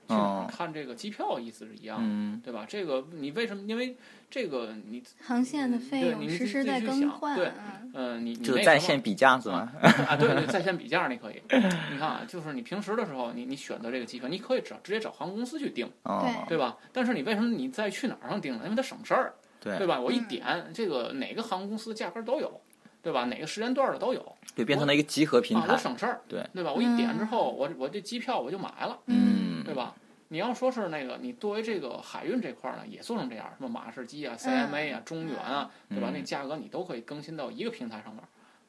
[0.08, 2.66] 去哪哦儿看这个机票意思是一样的，嗯，对吧？
[2.68, 3.64] 这个你为什么？
[3.68, 3.96] 因为
[4.30, 9.72] 这个你航线的费对你用实时自己去在更想对嗯呃你你在线比价是吗？
[10.08, 11.42] 啊，对对， 在线比价你可以。
[11.52, 16.78] 你看啊，就是你平时的时候，你你选择这个机票，你可以找直接找航空公司去订，哦，对吧？
[16.92, 18.62] 但是你为什么你在去哪儿上订呢？
[18.66, 20.00] 因为它省事儿，对对吧？
[20.00, 22.60] 我一嗯点这个哪个航空公司的价格都有，
[23.02, 23.24] 对吧？
[23.26, 26.74] 哪个时间段的都有，就变成了一个集合平台，省事儿，对对吧？
[26.74, 29.27] 我一点之后，我我这机票我就买了，嗯，
[29.68, 29.94] 对吧？
[30.30, 36.10] 你要说是那个，你作为这个海运这块儿呢，也做成这样，什么马士基啊、CMA 啊、中远啊，对吧？
[36.12, 38.22] 嗯那价格你都可以更新到一个平台上面，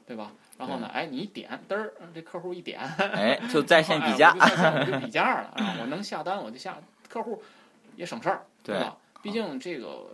[0.06, 0.32] 对吧？
[0.56, 5.76] 然后呢，哎，你一点，嘚儿，这客户一点，哎，就在线 哎比价我，就在线我就比价了啊！
[5.80, 7.42] 我能下单我就下，客户
[7.96, 8.96] 也省事儿，对吧？
[9.22, 10.06] 毕竟这个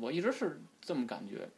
[0.00, 1.48] 我一直是这么感觉，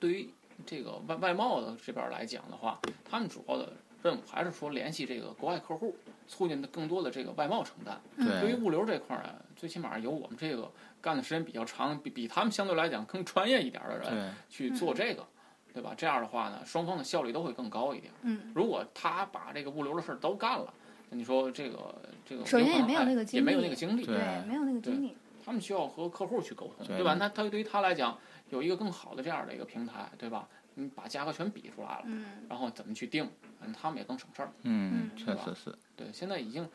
[0.00, 0.28] 对于
[0.66, 5.96] 这个外外贸的这边儿来讲的话，他们主要的任务还是说联系这个国外客户，
[6.28, 8.00] 促进更多的这个外贸承担。
[8.16, 15.24] 对于，物流这块儿呢，最起码有我们这个干的时间比较长，比比他们相对来讲更专业一点儿的人，去做这个，
[15.72, 15.94] 对吧？
[15.96, 18.12] 这样的话呢，双方的效率都会更高一点。
[18.22, 20.72] 嗯，如果他把这个物流的事儿都干了，
[21.10, 25.14] 那你说这个这个首先也没有那个哎也没有精力那个精力，对对，没有那个精力。
[25.44, 27.14] 他们需要和客户去沟通，对对吧？
[27.14, 28.18] 那他对于他来讲
[28.50, 30.48] 有一个更好的这样的一个平台，对吧？
[30.78, 33.28] 你把价格全比出来了，嗯，然后怎么去定，
[33.60, 34.50] 嗯，他们也更省事儿。
[34.62, 35.10] 嗯，嗯。
[35.16, 36.68] 确实是，对，现在已经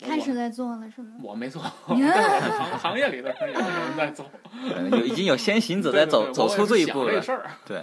[0.00, 1.16] 开始在做了是吗？
[1.22, 7.22] 我没做， 行行业里的人有人在做，对有已经有先行者在走对对对走出这一步了。
[7.64, 7.80] 对，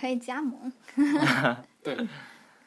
[0.00, 0.72] 可以加盟，
[1.82, 1.96] 对，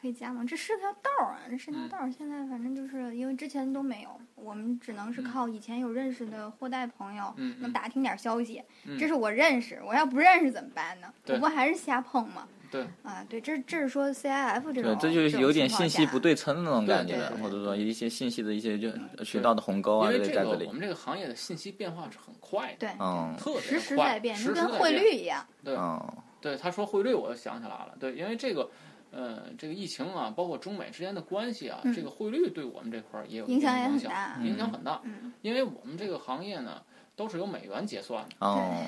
[0.04, 2.12] 可以加吗，这是条道儿啊，这是条道儿。
[2.12, 8.62] 现在反正就是因为之前都没有，我们只能是靠以前有认识的货代朋友，能打听点消息。
[8.84, 11.08] 嗯这是我认识，我要不认识怎么办呢？
[11.24, 12.46] 对我不还是瞎碰吗？
[12.70, 16.34] 对啊，对，这这是说 CIF 这种，，对这就是有点信息不对。
[16.34, 18.90] 称的那种感觉或者说一些信息的一些就
[19.24, 25.46] 渠道的鸿沟啊，这个我，们这个行业的信息变化是很快的，对，嗯特别实时快在变，就跟汇率一样。
[25.64, 25.98] 对嗯，
[26.42, 27.96] 对，他说汇率，我就想起来了。
[27.98, 28.68] 对，因为这个，
[29.14, 35.00] 呃，这个疫情啊，包括中美之间的关系啊，嗯这个汇率对我们这块儿也有一影响影响，也很大影响很大。
[35.04, 36.82] 嗯因为我们这个行业呢，
[37.14, 38.84] 都是由美元结算的，哦，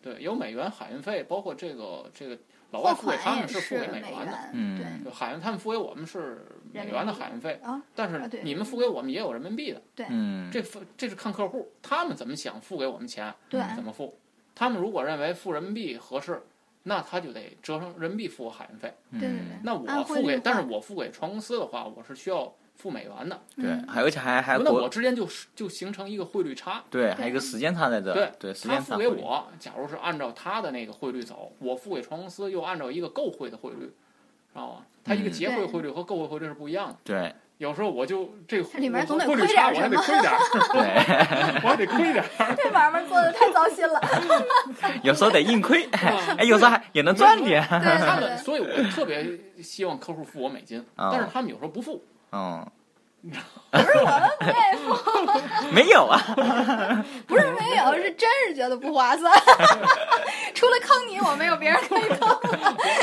[0.00, 2.38] 对，有美元海运费，包括这个这个
[2.70, 14.18] 老外付给他们是付给美美元的，嗯对对，海运他们付给我们是美元的海运费，啊，但是你们付给我们也有人民币的，嗯，这付这是看客户他们怎么想付给我们钱，对，怎么付。
[14.54, 16.40] 他们如果认为付人民币合适，
[16.84, 18.94] 那他就得折成人民币付我海运费。
[19.10, 19.58] 嗯对对对。
[19.62, 23.40] 那我付给，但是我付给船公司的话，我是需要付美元的。
[23.56, 26.84] 对，而且还还那我之间就是就形成一个汇率差。
[26.90, 34.86] 对，还有一个时间差在这，对对，时他付给我，假如是按照他的那个汇率走，我付给船公司又按照一个购汇的汇率，知道吗？
[35.02, 36.96] 它一个嗯结汇汇率和购汇汇率是不一样的。
[37.04, 40.38] 对有时候我就这个这里面总得亏差，我还得点什么亏点儿，
[40.74, 42.54] 对， 我还得亏点儿。
[42.58, 44.00] 这买卖做的太糟心了。
[45.02, 49.24] 有时候得硬亏，哎，有时候还也能赚点，他们，所以我特别
[49.62, 52.04] 希望客户付我美金，啊但是他们有时候不付。
[52.32, 52.66] 嗯，
[53.70, 56.20] 不是我们不愿意付，没有啊，
[57.28, 59.32] 不是没有，是真是觉得不划算。
[60.54, 62.38] 除了坑你，我没有别人可以坑。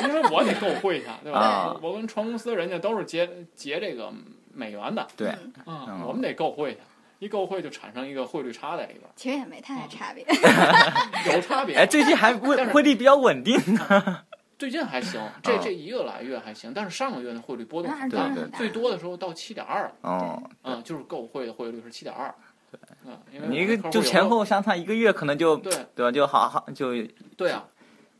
[0.04, 1.40] 因为我得购汇一下，对吧？
[1.40, 4.12] 啊我跟船公司人家都是结结这个
[4.54, 5.08] 美元的。
[5.16, 5.30] 对，
[5.66, 6.02] 啊，嗯。
[6.08, 6.80] 我们得购汇去，
[7.26, 10.24] 一购汇就产生一个汇率差在里边其实也没太大差别。
[10.24, 10.34] 儿，
[11.36, 11.76] 有差别。
[11.76, 14.24] 哎，最近还汇汇率比较稳定呢，
[14.58, 15.60] 最近还行，这啊。
[15.64, 18.30] 这一个来月还行，但是上个月的汇率波动很大。
[18.58, 22.34] 最多的时候到七点二，哦，嗯，就是购汇的汇率是七点二，
[22.72, 22.80] 对。
[23.06, 25.72] 嗯，因为你一个就前后相差一个月，可能就对。
[25.96, 26.12] 对吧？
[26.12, 26.94] 就好好就
[27.38, 27.66] 对啊，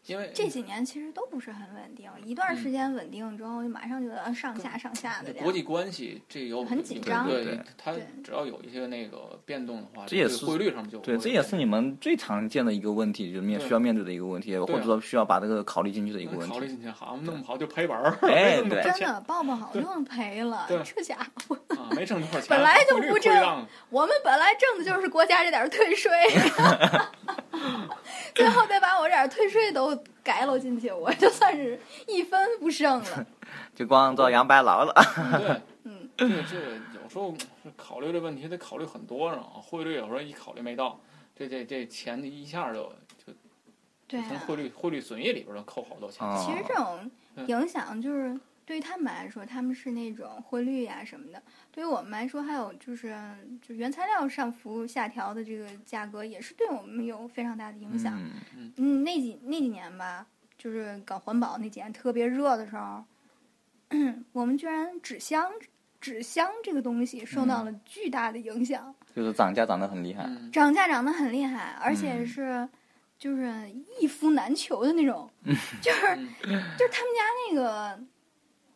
[0.08, 5.32] 因为这几年其实都不是很稳定，一段时间稳定之后，就马上就要上下上下的。
[5.34, 16.54] 国际关系这有很紧张对对它对只要有一些那个变动的话，这也是对汇率上就对，这也是你们最常见的一个问题，就是面需要面对的一个问题，或者说需要把这个考虑进去的一个问题。
[16.54, 21.16] 考虑进去，好，弄不好就赔本儿， 哎真的报不好就赔了，这家
[21.48, 26.12] 伙，啊，没挣多少钱，本来就不挣我们本来挣的就是国家这点儿退税
[28.42, 33.26] 最后再把我这点儿退税都改了进去，我就算是一分不剩了。
[33.76, 34.94] 就光做杨白劳了。
[35.40, 37.34] 对， 嗯，这个这个有时候
[37.76, 41.00] 考虑这问题得考虑很多呢啊，汇率有时候一考虑没到，
[41.36, 42.84] 这这这钱一下就
[43.26, 43.34] 就
[44.08, 44.26] 对啊。
[44.28, 46.28] 从汇率汇率损益里边儿就扣好多钱。
[46.28, 47.10] 哦其实这种
[47.48, 51.42] 影响就是对于他们来说，他们是那种汇率呀、什么的。
[51.72, 53.16] 对于我们来说，还有就是
[53.62, 58.18] 就原材料上浮下调的这个价格，也是对我们有非常大的影响。
[58.56, 60.26] 嗯嗯，那几那几年吧，
[60.58, 63.04] 就是搞环保那几年特别热的时候，
[64.32, 65.52] 我们居然纸箱
[66.00, 70.24] 纸箱这个东西受到了巨大的影响，就是涨价涨得很厉害。
[70.26, 72.70] 嗯涨价涨得很厉害，而且嗯是
[73.18, 73.52] 就是
[74.00, 75.30] 一夫难求的那种，
[75.82, 76.08] 就是
[76.44, 78.00] 嗯就是他们家那个。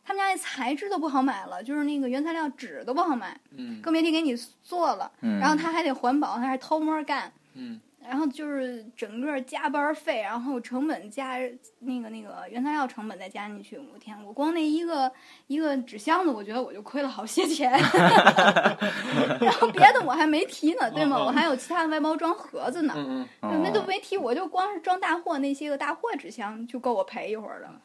[0.06, 5.10] 他们家那材质都不好买了，就是那个原材料纸都不好买，嗯更别提给你做了。
[5.20, 11.38] 嗯，然后他还得环保，他还偷摸干，嗯然后就是整个加班费，然后成本加
[11.80, 15.10] 那个那个原材料成本再加进去，我天，我光那一个
[15.48, 17.68] 一个纸箱子，我觉得我就亏了好些钱。
[19.42, 21.18] 然后别的我还没提呢，对吗？
[21.18, 27.80] 我还有其他的外包装盒子呢，那都没提，我就光是装大货那些个大货纸箱就够我赔一会儿了。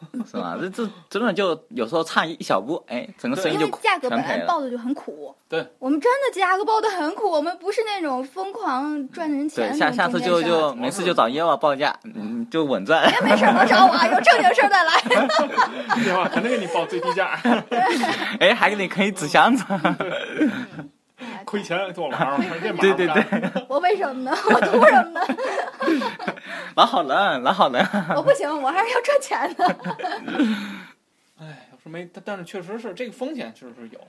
[0.30, 0.56] 是吧？
[0.60, 4.18] 这这真的就有时候差一小步，哎，整个生意因就为价格本。
[4.18, 13.02] 来报的就很苦，对，我们真的价格报的很苦，我们不是那种疯狂赚人钱对，的下下次就就没事就找业务报价，嗯，就稳赚。
[13.22, 14.92] 没事儿能找我啊，有正经事儿再来。
[16.04, 17.38] 叶娃肯定给你报最低价，
[18.40, 19.64] 哎，还给你可以纸箱子。
[21.44, 24.32] 亏钱做玩儿，这 对对对，我为什么呢？
[24.50, 25.20] 我图什么呢？
[26.76, 27.84] 老好人，老好人。
[28.16, 29.64] 我不行，我还是要赚钱的。
[31.40, 34.00] 哎，要是没，但但是确实是这个风险确实是有，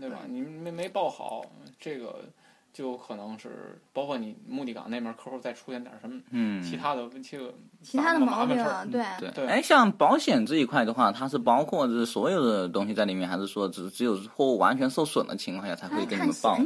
[0.00, 0.18] 对吧？
[0.26, 1.44] 你没没报好，
[1.78, 2.24] 这个
[2.72, 8.56] 就有可能是包括你目的港那边客户再出现点什么嗯，其他的这个其他的麻毛病
[8.90, 9.46] 对，对，对。
[9.46, 16.58] 哎，像保险这一块的话，它是包括这所有的东西在里面，还是说只只有货物完全受损的情况下才会给你们报？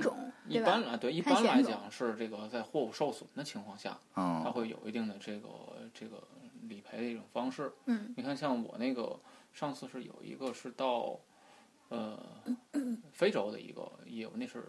[0.48, 0.80] 一般？
[0.86, 5.48] 来对一般来讲是这个在货物受损的情况下，它哦，会有一定的这个
[5.92, 6.22] 这个
[6.62, 7.72] 理赔的一种方式。
[7.86, 8.14] 嗯。
[8.16, 9.18] 你看，像我那个
[9.52, 11.18] 上次是有一个是到
[11.88, 12.16] 呃
[13.10, 14.62] 非洲的一个业务，那是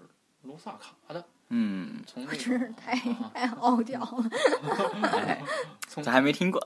[0.47, 4.29] 卢萨卡的，嗯，从那个真是太啊太傲娇了。
[5.11, 5.41] 哎，
[5.87, 6.59] 从这还没听过。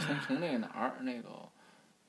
[0.00, 1.28] 从从那个哪儿那个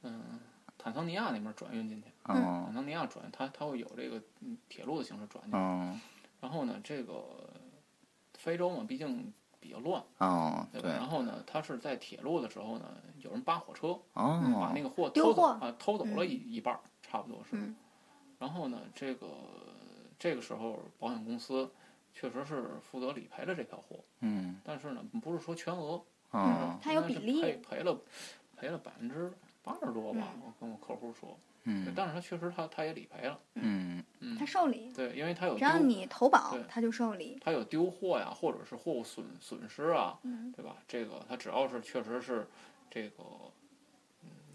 [0.04, 0.40] 嗯
[0.78, 5.58] 坦桑尼亚那边转运进去，哦坦桑尼亚转它它会有这个嗯铁路的形式转进去。
[5.58, 5.98] 哦
[6.42, 7.22] 然后呢，这个
[8.38, 10.88] 非洲嘛，毕竟比较乱，哦，对吧？
[10.88, 12.86] 对，然后呢，它是在铁路的时候呢，
[13.18, 17.58] 有人扒火车，把哦那，个货偷走货啊，偷走了一一半儿，差不多是。
[17.58, 17.76] 嗯
[18.40, 19.28] 然后呢，这个
[20.20, 21.72] 这个时候保险公司
[22.14, 27.98] 确实是负责理赔了这条货，嗯，但是呢，不是说全额，啊，它有比例赔赔了
[28.58, 29.32] 赔了百分之
[29.64, 37.38] 八十多吧，我跟我客户说，嗯但是他确实他他也理赔了，嗯嗯他，受理，对，因为他有只要你投保对，他就受理。
[37.40, 40.76] 他有丢货呀，或者是货物损损失啊，嗯，对吧？
[40.88, 42.48] 这个他只要是确实是
[42.90, 43.24] 这个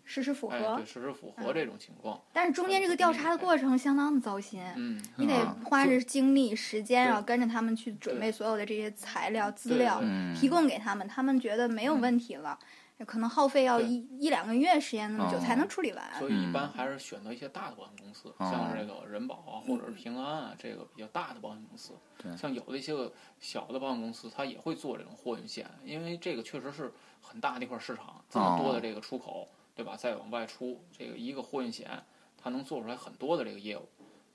[0.05, 4.63] 事实符哎合对，事实符合这种情况，但是中间这个调查的过程相当的糟心。
[4.77, 12.59] 嗯，你得啊花着精力、时间，对然后跟着他们去准备所有的这些材料、资料，嗯，提供给他们，他们觉得没有嗯问题了，
[13.07, 16.05] 可能耗费要一一两个月时间那么久哦才能处理完。
[16.19, 21.93] 所以一般嗯还是选择一些大的保险公司，哦像这个人保啊，或者是平安啊，这个比较大的保险公司。
[22.37, 29.97] 像有的一些个小的保险公司，它也会做这种货运险，因为这个确实是很大的一块市场，这么多的这个出口，对吧？
[29.97, 31.91] 再往外出，这个一个货运险，
[32.37, 33.89] 它能做出来很多的这个业务。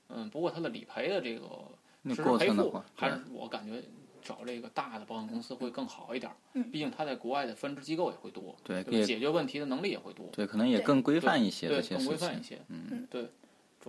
[0.09, 1.47] 嗯，不过它的理赔的这个
[2.01, 3.81] 那实时赔付过程的话，，对还是我感觉
[4.21, 6.35] 找这个大的保险公司会更好一点儿。
[6.53, 10.25] 嗯毕竟它在国外的分支机构也会多，对，对解决问题的能力也会多。
[10.33, 12.43] 对，可能也更规范一些对更规范一。
[12.43, 13.29] 些，嗯，对，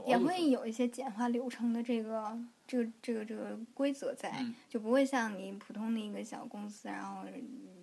[0.06, 7.24] 也会有一些简化流程的这个这个这个这个规则在，嗯就不会像你普通的一个小公司，然后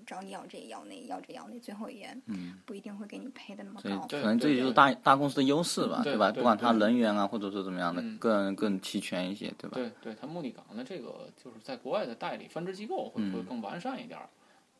[0.07, 4.07] 找你要这要那要这要那，最后也嗯不一定会给你赔的那么高。
[4.07, 9.75] 可能这就是大大公司的优势吧，对吧不管它人员啊，或者说怎么样的，嗯更更齐全一些，对吧？
[9.75, 14.29] 对对，它目的港的这个就是在国外的代理分支机构会会嗯更完善一点儿，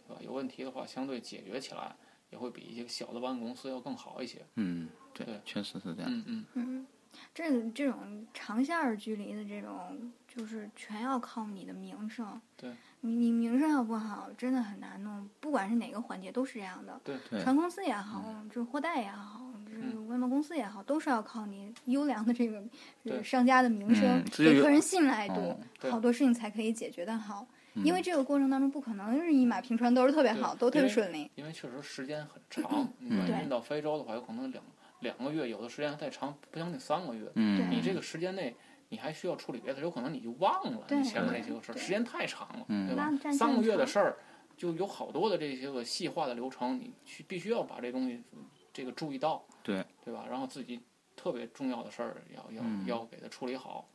[0.07, 0.21] 对吧？
[0.23, 1.93] 有问题的话，相对解决起来
[2.31, 4.39] 也会比一些小的保险公司要更好一些。
[4.55, 6.09] 嗯，对对，确实是这样。
[6.09, 6.87] 嗯嗯，嗯，
[7.33, 12.39] 这这种长线儿距离的这种，就是全要靠你的名声。
[12.55, 12.71] 对，
[13.01, 15.29] 你你名声要不好，真的很难弄。
[15.39, 16.99] 不管是哪个环节，都是这样的。
[17.03, 22.63] 对对船公司也好，就是货代也好，就是外贸公司也好，都是要靠你优良的这个
[23.03, 27.47] 这个商家的名声嗯，这就有给客人信赖度好多事情才可以解决的好。
[27.83, 31.29] 因为嗯这个过程当中不可能是一马平川，都是特别好，都特别顺利。
[31.35, 34.63] 因为确实时间很长，你运到非洲的话，有可能两
[35.01, 37.31] 两个月，有的时间还再长，不将近三个月。
[37.35, 38.55] 嗯，你这个时间内，
[38.89, 42.87] 你还需要处理别的，有可能你就忘了你前面那些个事儿，时间太长了，嗯。
[42.87, 43.11] 对吧？
[43.31, 44.17] 三个月的事儿，
[44.55, 48.23] 就有好多的这些个细化的流程，你去必须要把这东西
[48.71, 49.85] 这个注意到，对。
[50.03, 50.25] 对吧？
[50.29, 50.79] 然后自己
[51.15, 52.85] 特别重要的事儿要要、嗯。
[52.85, 53.89] 要给它处理好，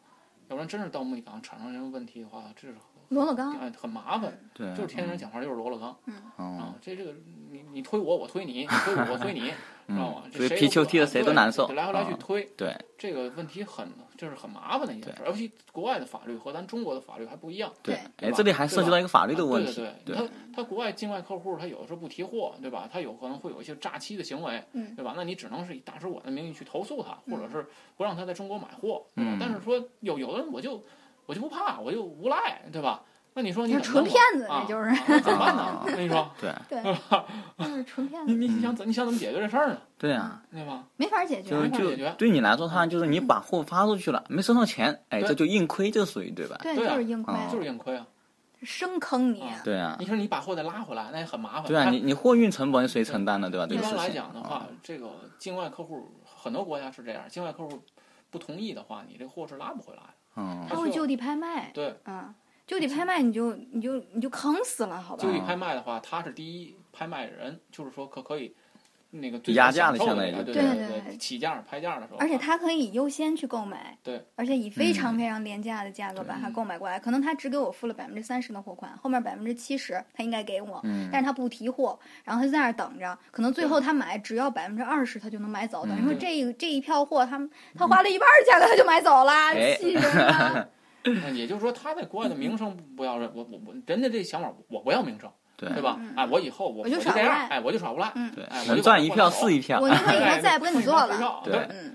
[0.49, 2.75] 要不然真是到木地港产生什么问题的话，这是
[3.13, 4.33] 罗勒冈，哎很麻烦。
[4.55, 5.97] 对，就是天天讲话就是罗勒冈啊
[6.39, 7.15] 嗯，，这这个
[7.51, 9.41] 你你推我，我推你，你推我，我推你，
[9.89, 10.23] 知道吗？
[10.31, 17.73] 这谁所以皮球踢的谁都难受来回来去啊推，对这个问题很就是很麻烦的一件事，尤其国外的法律和咱中国的法律还不一样。
[17.83, 22.89] 对哎，这里还涉及到一个法律的问题，对对对，他他国外境外客户，他有的时候不提货，对吧？
[22.93, 25.15] 他有可能会有一些诈欺的行为，嗯对吧？
[25.17, 29.31] 那你只能是以大使馆的名义去投诉他，或者是不让他在中国买货，对吧？
[29.33, 30.85] 嗯但是说有有的人我就
[31.27, 33.03] 我就不怕，我就无赖，对吧？
[33.35, 35.85] 那你说你纯骗子，啊那就是，啊那怎么办呢啊？
[35.87, 36.83] 那你说，对 对，
[37.67, 39.79] 就是纯骗子，你你想怎你想怎么解决这事儿呢？
[39.97, 40.85] 对啊，对吧？
[40.97, 41.57] 没法解决就。
[41.57, 46.59] 就没法解决对你来说，他就是你把货发出去了，没收到钱，哎，这就硬亏，这属于对吧？
[46.63, 48.07] 对，就是硬亏，啊就是硬亏啊！
[48.63, 49.41] 生坑你。
[49.41, 51.65] 啊对啊你，说你把货再拉回来，那也很麻烦。
[51.65, 53.67] 对啊，你你货运成本谁承担呢，对吧？
[53.67, 55.09] 这一般来讲的话啊，这个
[55.39, 56.07] 境外客户
[56.37, 57.83] 很多国家是这样，境外客户
[58.29, 60.13] 不同意的话，你这货是拉不回来的。
[60.37, 62.35] 嗯他会就地拍卖，对，嗯，
[62.67, 65.31] 就地拍卖你就你就你就坑死了，好吧就？
[65.31, 68.55] 地拍卖的话，他是第一拍卖人，就是说可可以
[69.15, 76.99] 那个最压价的相当于那个对对对对起价拍价的时候，而且他可以优先去购买，对，而且以非嗯常非常廉价的价格把它购买过来。
[76.99, 85.85] 可能他只给我付了百分之三十的货款，后面百分之七十他应该给我，嗯但是他不提货，然后他就在那儿等着，可能最后他买只要百分之二十他就能买走。
[85.85, 87.39] 等于说嗯这一这一票货，他
[87.77, 90.69] 他花了一半儿价格他就买走了，哎气人了。
[91.05, 95.29] 那也就是说，他在国外的名声不要认，我我我，人家这想法，我不要名声，
[95.63, 95.99] 对对吧？
[96.17, 101.17] 哎，我以后我我就就这样，耍无赖哎，我就耍无赖，嗯对哎，我就能赚一票是是一票我，宁可以后哎再也不跟你做了。
[101.45, 101.95] 对嗯，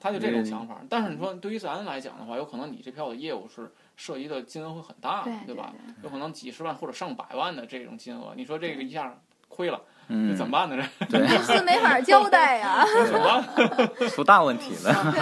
[0.00, 0.76] 他就这种想法。
[0.88, 5.72] 但是你说对于咱来讲的话，有可能你这票的业务是涉及的金额会很大，对吧？
[6.02, 9.12] 有可能几十万或者上百万的这种金额，你说这个一下
[9.48, 10.84] 亏了，嗯这，怎么办呢？
[11.08, 12.84] 这对， 公司没法交代呀。
[13.06, 14.08] 怎么？
[14.10, 15.12] 出大问题了。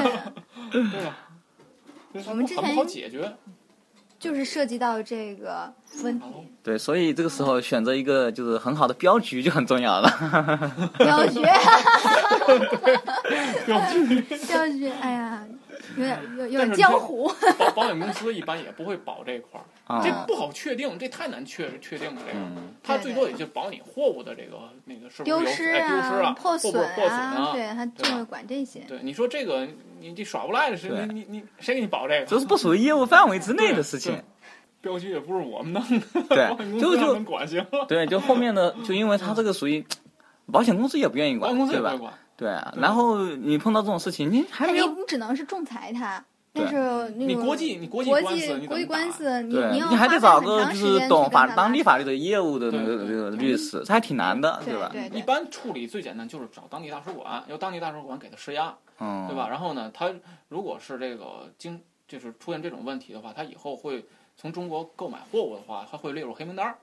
[0.70, 0.82] 对。
[0.90, 1.16] 对吧？
[2.28, 3.32] 我们之前很不好解决。
[4.22, 5.72] 就是涉及到这个
[6.04, 6.26] 问题，
[6.62, 10.08] 对，所以这个时候选择一个就是很好的镖局就很重要了。
[10.96, 11.40] 镖局，
[13.66, 15.44] 镖局， 哎呀，
[15.96, 19.64] 有点有有点江湖，保保险公司一般也不会保这块儿，
[19.94, 22.20] 啊 这不好确定，这太难确确定了。
[22.26, 26.72] 这个，嗯它最多也就保你货物的这个那个是不是丢失哎丢失啊、破损
[27.08, 28.80] 啊，对，他就会管这些。
[28.88, 29.66] 对，你说这个
[30.00, 32.26] 你这耍无赖的是对你你你谁给你保这个？
[32.26, 34.22] 这是不属于业务范围之内的事情对。
[34.82, 39.84] 镖局也不是我们弄的，对 就就管行了，对，就后面的，就因为他这个属于
[40.50, 41.96] 保险公司也不愿意管对吧？
[42.42, 46.18] 对啊，然后你碰到这种事情，你还没有，你只能是仲裁他，
[46.52, 46.76] 对但是
[47.16, 59.48] 那个你国际你国际国官司际国际你怎么打官司，你你要你还得找个就是懂法当地法律的业务的那个对这个律师，这还挺难的，对吧对一般处理最简单就是找当地大使馆，由当地大使馆给他施压，嗯，对吧？？
[59.48, 60.10] 然后呢，他
[60.48, 64.04] 如果是这个经就是出现这种问题的话，他以后会
[64.36, 66.74] 从中国购买货物的话，他会列入黑名单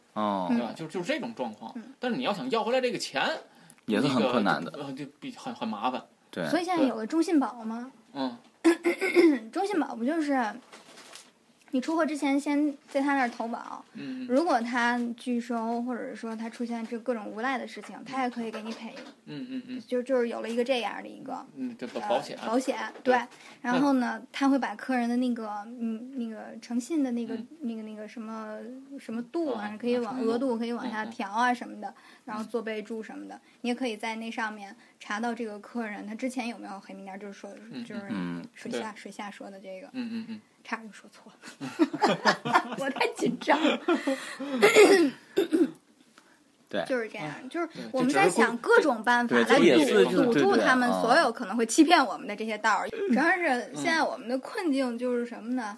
[0.47, 0.72] 对吧？
[0.76, 1.84] 就是就是这种状况嗯。
[1.99, 3.22] 但是你要想要回来这个钱，
[3.90, 6.02] 也是很困难的，呃，就比很很麻烦。
[6.32, 6.46] 对。
[6.48, 8.38] 所以现在有个中信保嘛，嗯，
[9.52, 10.32] 中信保不就是
[11.72, 14.28] 你出货之前先在他那儿投保，嗯嗯。
[14.28, 18.93] 如果他拒收或者是说他出现这各种无赖的事情，他也可以给你赔，
[19.26, 19.82] 嗯嗯嗯。
[19.88, 21.45] 就就是有了一个这样的一个。
[22.07, 23.28] 保险，保险对对，
[23.61, 27.47] 然后呢，他会把客人的那个嗯那个诚信的那个、嗯。
[27.61, 28.57] 那个那个什么
[28.99, 31.93] 什么度啊，嗯可以往额度可以往下调啊什么的，
[32.26, 43.80] 然后做备注什么的，你也可以在那上面查到这个客人他之前有没有黑名单，就是说嗯就是嗯水下水下说的这个，嗯嗯嗯，差点就说错了， 我太紧张了。
[46.70, 49.43] 对就是这样，就是我们在想各种办法来
[50.05, 52.88] 堵堵住他们啊所有可能会欺骗我们的这些道儿。
[52.89, 55.76] 主要是现在我们的困境就是什么呢？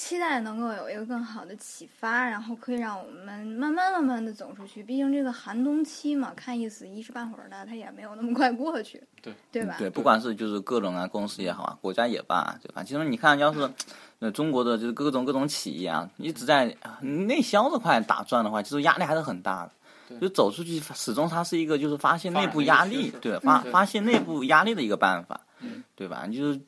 [0.00, 4.82] 期待能够有一个更好的启发，然后可以让我们慢慢慢慢的走出去。
[4.82, 9.74] 毕竟这个寒冬期嘛，看意思一时半会儿的，它也没有那么快过去， 对对吧？
[9.76, 12.82] 对，不管是就是各种啊、公司也好啊，国家也罢，对吧？
[12.82, 13.70] 其实你看，要是
[14.18, 19.72] 那中国的就是各种各种企业啊，一直在啊内销这块打转的话，其实压力还是很大的。
[20.18, 26.26] 就走出去，始终它是一个就是发现内部压力，对，发发现内部压力的一个办法嗯，对吧？
[26.26, 26.58] 就是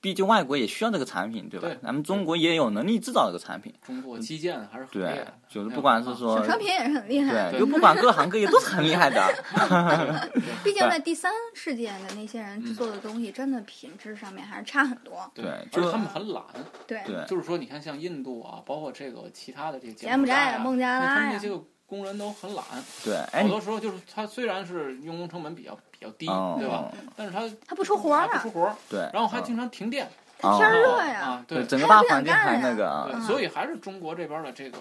[0.00, 1.78] 毕竟外国也需要这个产品，对吧对？
[1.82, 9.20] 咱们中国也有能力制造这个产品，中国基建还是很厉害对，就是不管是说小商品也是很厉害，对，就不管各行各业都是很厉害的。
[10.64, 15.30] 毕竟在第三世界的那些人制作的东西，真的品质上面还是差很多。
[15.34, 16.42] 对就是他们很懒，
[16.86, 22.64] 对，对就是说，你看像印度啊，包括这个其他的这个柬埔寨啊、孟加拉呀他们这些个工人都很懒，
[23.04, 26.90] 对，哎，好多时候就是他虽然是用工成本比较比较低，哦对吧？
[27.16, 34.78] 但是它它不出活儿不出，活儿，对，嗯然后还经常停电，它天儿热呀啊，对对，整个大环境那个对，啊所以还是中国这边的这个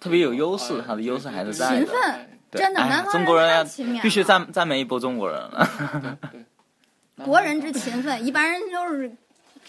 [0.00, 1.76] 特别有优势呃，它的优势还是对在的。
[1.78, 6.18] 勤奋真的，哎南方中国人要太勤勉必须赞赞美一波中国人了。
[6.30, 9.10] 对，国人之勤奋，一般人都是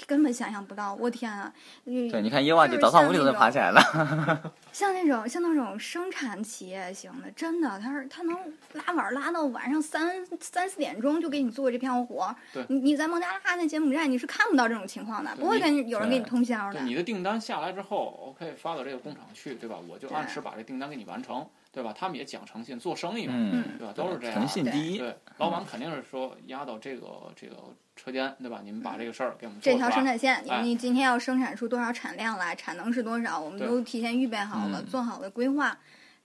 [0.05, 0.93] 根本想象不到。
[0.95, 1.51] 我天啊！
[1.85, 3.81] 对，你看伊万就早上五点钟就爬起来了。
[4.71, 8.35] 像那种像那种生产企业型的，真的，他是他能
[8.73, 12.35] 拉碗拉到晚上三三四点钟就给你做这片活。
[12.51, 16.81] 对你你在孟加拉那柬埔寨你是看不到这种情况的，不会跟有人给你通宵的。
[16.81, 19.77] 你的订单下来之后，OK 发到这个工厂去，对吧？
[19.87, 21.93] 我就按时把这订单给你完成，对吧？
[21.95, 23.93] 他们也讲诚信，做生意嘛，嗯，对吧？
[23.93, 24.63] 都是这样诚信。
[24.65, 24.97] 第一。
[24.97, 27.55] 对，老板肯定是说压到这个这个
[27.95, 28.61] 车间，对吧？
[28.63, 35.77] 你们把这个事儿给我们做这条生产线，你哎你今天要生产出多少产量来，产能是多少，我们都提前预备好了，嗯做好了规划，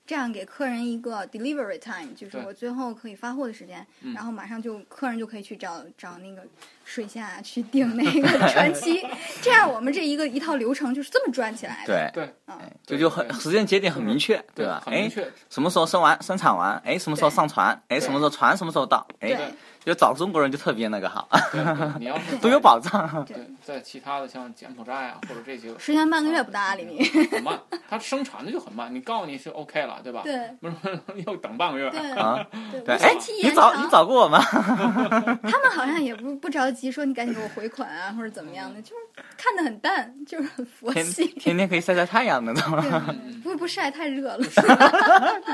[0.07, 6.47] 这样给客人一个 delivery time，就是我最后可以发货的时间，嗯然后马上就客人就可以去找找那个
[6.89, 9.07] 水下去订那个 船期，
[9.43, 12.11] 这样我们这一个一套流程就是这么转起来的。
[12.15, 14.83] 对，对嗯，就就很时间节点很明确，对吧？
[14.87, 15.31] 哎，很明确。
[15.51, 16.81] 什么时候生完生产完？
[16.87, 17.79] 哎，什么时候上船？
[17.89, 19.07] 哎，什么时候船什么时候到？
[19.21, 19.37] 哎，
[19.85, 23.25] 就找中国人就特别那个好，对对，你要是 都有保障。
[23.27, 27.05] 对，在其他的像柬埔寨啊，或者这些个时间半个月不搭理你。
[27.29, 27.59] 很慢，
[27.89, 28.95] 他生产的就很慢。
[28.95, 30.23] 你告诉你是 OK 了，对吧？
[30.25, 30.75] 对不是
[31.27, 31.89] 又等半个月。
[32.17, 32.45] 啊，
[32.85, 34.41] 对，哎，你找你找过我吗？
[34.43, 41.27] 他们好像也不不着急，说你赶紧给我回款啊，或者怎么样的，就是看得很淡，就是很佛系。
[41.27, 42.81] 天天可以晒晒太阳那种。
[42.81, 44.45] 对， 不不晒太热了。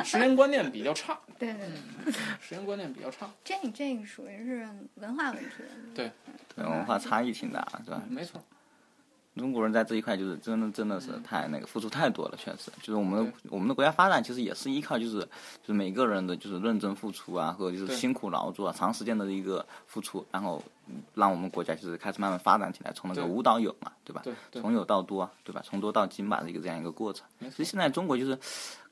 [0.05, 1.67] 时间观念比较差，对对
[2.05, 3.31] 对，时间观念比较差。
[3.43, 5.51] 这这个属于是文化问题。
[5.95, 6.11] 对，
[6.55, 8.03] 对文化差异挺大，是吧？
[8.09, 8.43] 没错。
[9.37, 23.31] 中国人在这一块就是真的真的是太那个付出太多了，确实，就是我们我们的国家发展其实也是依靠就是就是每个人的就是认真付出啊，和就是辛苦劳作啊，长时间的一个付出，然后嗯让我们国家就是开始慢慢发展起来，从那个对。
[23.31, 24.21] 无到有嘛，对吧？
[24.23, 24.63] 对对。
[24.63, 25.61] 从有到多，对吧？
[25.65, 27.27] 从多到精吧的一个这样一个过程。
[27.41, 28.39] 其实现在中国就是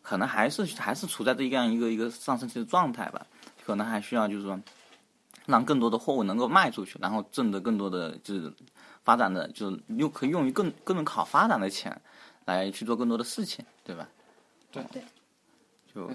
[0.03, 3.25] 可能还是还是处在这样一个一个上升期的状态吧，
[3.65, 4.59] 可能还需要就是说
[5.47, 8.53] 让更多的货物能够卖出去，然后挣得更多的就是
[9.05, 12.01] 发展的就是又可以用于更更好发展的钱
[12.45, 14.09] 来去做更多的事情，对吧？
[14.71, 15.03] 对对，
[15.95, 16.11] 就。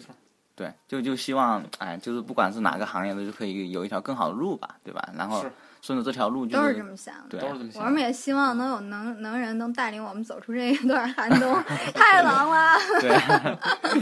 [0.57, 5.07] 对，就就希望哎，就是不管是哪个行业的，就可以有一条更好的路吧，对吧？
[5.15, 5.45] 然后
[5.83, 7.25] 顺着这条路就都是这么想的。
[7.29, 11.53] 对都是这么想我们也希望能有能能人能带领我们走出这一段寒冬，
[11.93, 12.75] 太冷了。
[12.99, 14.01] 对，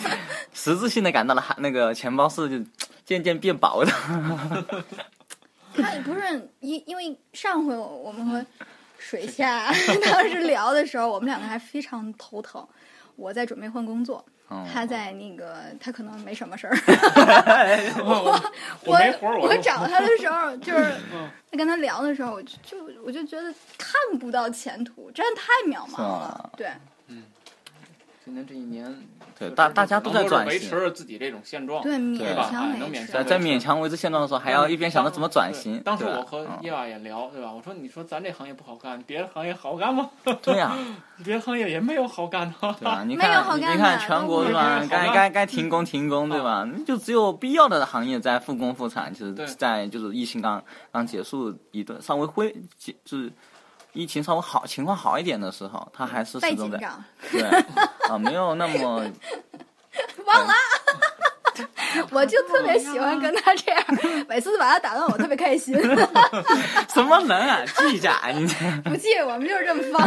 [0.53, 2.65] 实质性的感到了寒那个钱包是就
[3.03, 3.91] 渐渐变薄的。
[5.73, 8.45] 他 不是因因为上回我我们和
[9.07, 9.71] 水下
[10.11, 12.65] 当时聊的时候，我们两个还非常头疼。
[13.15, 16.75] 我在准备换工作，嗯他在那个他可能没什么事儿。
[18.03, 18.41] 我
[18.85, 26.49] 我我找他的时候，就是 嗯在跟他聊的时候，我就就我就觉得看不到前途，真的太渺茫了。
[26.57, 26.67] 对，
[28.25, 28.91] 今年这一年，
[29.37, 31.83] 对大大家都在转型维持自己这种现状。
[31.83, 33.11] 对，勉对吧强哎能勉维持。
[33.11, 35.79] 在在勉强维持现状的时候，还要一边想着怎么转型。
[35.83, 37.51] 当时我和嗯叶娃也聊，对吧？
[37.53, 40.09] 我说，你说咱这行业不好干，别的行业好干吗？
[40.41, 40.75] 对呀，
[41.23, 42.73] 别的行业也没有好干的。
[42.79, 43.03] 对吧？
[43.05, 44.53] 你看，你看全国是？
[44.53, 46.67] 好干该该该停工停工对吧？
[46.83, 53.31] 就只有必要的行业在复工复产，就是在就是疫情刚刚结束一段稍微恢就是
[53.93, 56.79] 疫情稍微好情况好一点的时候，它还是始终在，
[57.31, 57.41] 对
[58.09, 59.05] 啊，没有那么
[60.25, 60.53] 忘了。
[62.11, 63.81] 我就特别喜欢跟他这样，
[64.27, 65.73] 每次把他打断，我特别开心。
[66.93, 68.55] 什么能啊，记一下你这
[68.89, 70.05] 不记，我们就是这么放。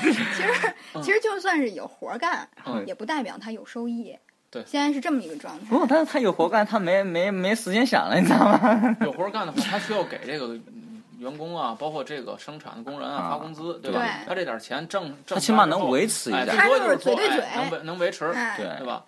[0.00, 4.16] 其实，其实就算是有活干，嗯也不代表他有收益。
[4.50, 5.66] 对现在是这么一个状态。
[5.68, 8.96] 不，但是他有活干，他没没没时间想了，你知道吗？
[9.00, 10.83] 有活干的话，他需要给这个嗯
[11.24, 14.28] 员工啊，包括这个生产的工人啊啊发工资，对吧对？
[14.28, 19.04] 他这点钱挣挣，他起码能维持一哎，下最多就是说他就是嘴对嘴哎能维能维持，哎对对吧？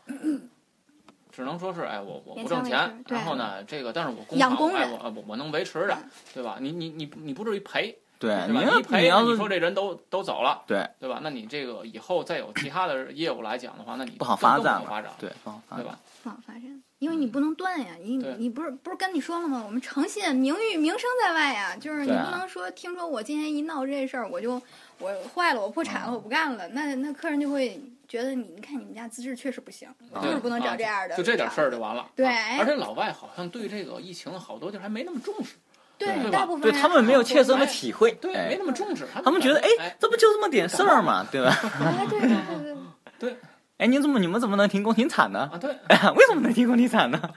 [1.31, 5.97] 只能说是哎，我我不挣钱然后呢，这个但是我工厂哎我我我能维持着，
[6.33, 6.57] 对吧？
[6.59, 8.61] 你你你你不至于赔，对，对吧？
[8.61, 11.21] 你要一赔，那你说这人都都走了，对对吧？
[11.23, 15.99] 那你这个以后再有其他的业务来讲的话，那你不好发展了不好发展，对不好发展对吧？
[16.23, 17.89] 不好发展，因为你不能断呀。
[18.03, 19.63] 你你不是不是跟你说了吗？
[19.67, 21.77] 我们诚信、名誉、名声在外呀。
[21.79, 24.61] 就是你不能说听说我今天一闹这事儿，我就
[24.99, 26.67] 我坏了，我破产了，我不干了。
[26.69, 29.89] 那那客人就会觉得你，你看你们家资质确实不行，
[30.23, 31.15] 就是不能找这样的。
[31.15, 32.09] 啊就这点事儿就完了。
[32.17, 35.55] 对啊而且老外好像对这个疫情好多地儿还没那么重视，
[35.99, 39.07] 对对大部分对他们没有切身的哎体会，对，哎没那么重视。
[39.23, 41.51] 他们觉得哎哎，这不就这么点事儿嘛，对吧？
[41.51, 42.77] 啊， 对对对对。
[43.19, 43.37] 对
[43.79, 45.51] 哎，你怎么你们怎么能停工停产呢？
[45.53, 47.21] 啊，对，哎， 为什么能停工停产呢？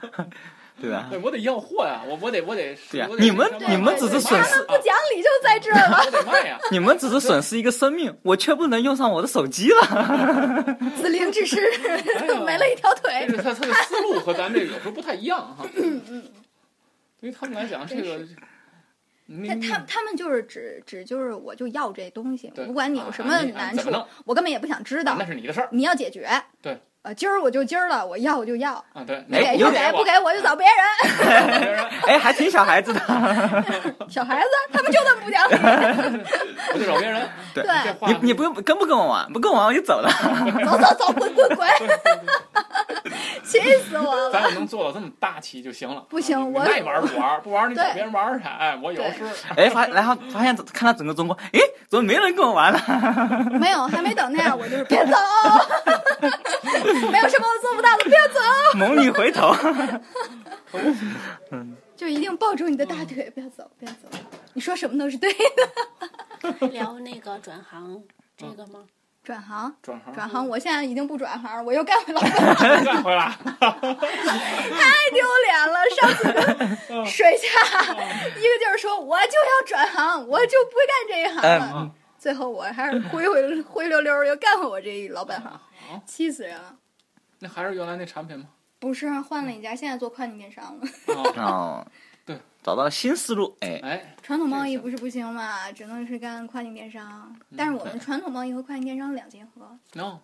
[0.80, 1.08] 对吧？
[1.10, 6.58] 对我得要货呀，我我得我得，我得对呀你们你们只是损失不讲理就在这儿了，我得卖呀。
[6.72, 10.76] 你们只是损失一个生命，我却不能用上我的手机了。
[10.96, 11.58] 子灵之师
[12.18, 13.36] 哎呦没了一条腿这。
[13.36, 15.66] 个他他的思路和咱这个有时候不太一样哈。
[17.20, 18.18] 对于他们来讲，这个
[19.32, 23.88] 你他他他们就是只只就是我就要这东西，对不管你有什么难处
[24.24, 25.24] 我根本也不想知道那。
[25.24, 26.28] 是你的事儿你要解决，
[26.60, 29.04] 对，呃，今儿我就今儿了，我要我就要，啊。
[29.06, 31.84] 对，给就给，不给我就找别人。
[32.08, 33.00] 哎，还挺小孩子的。
[34.10, 35.54] 小孩子他们就这么不讲理，
[36.74, 37.28] 我就找别人。
[37.54, 37.64] 对
[38.08, 39.32] 你你不用跟不跟我玩？
[39.32, 40.10] 不跟我玩我就走了。
[40.64, 41.68] 走走走，滚滚滚，
[43.58, 44.30] 气死我了！
[44.30, 46.04] 咱也能做到这么大气就行了。
[46.08, 48.46] 不行我爱玩不玩，不玩你找别人玩去。
[48.46, 49.24] 哎，我有对事。
[49.56, 52.80] 哎，发然后发现看到整个中国，哎，怎么没人跟我玩了？
[53.58, 55.12] 没有，还没等那样，我就是别走，
[57.10, 58.40] 没有什么我做不到的，别走，
[58.76, 59.54] 猛女回头。
[61.96, 64.08] 就一定抱住你的大腿，不要走，不要走。
[64.54, 66.68] 你说什么都是对的。
[66.68, 68.02] 聊那个转行
[68.36, 68.80] 这个吗？
[69.22, 73.26] 转行，转行转行，我现在已经不转行了，我又干回老本行，干回来。
[73.60, 73.76] 太
[75.12, 75.80] 丢脸了。
[76.00, 81.72] 上次跟水下一个劲儿说，我就要转行，我就不干这一行了。
[81.74, 85.60] 嗯，最后我还是灰灰灰溜溜又干回我这一老本行，
[86.06, 86.74] 气死人了。
[87.40, 88.46] 那还是原来那产品吗？
[88.78, 90.86] 不是换了一家，现在做跨境电商了。
[91.08, 91.86] 哦，哦，
[92.24, 93.54] 对，找到了新思路。
[93.60, 97.36] 哎，哎，传统贸易不是不行嘛，只能是干跨境电商。
[97.56, 100.20] 但是我们传统贸易和跨境电商两结合，no，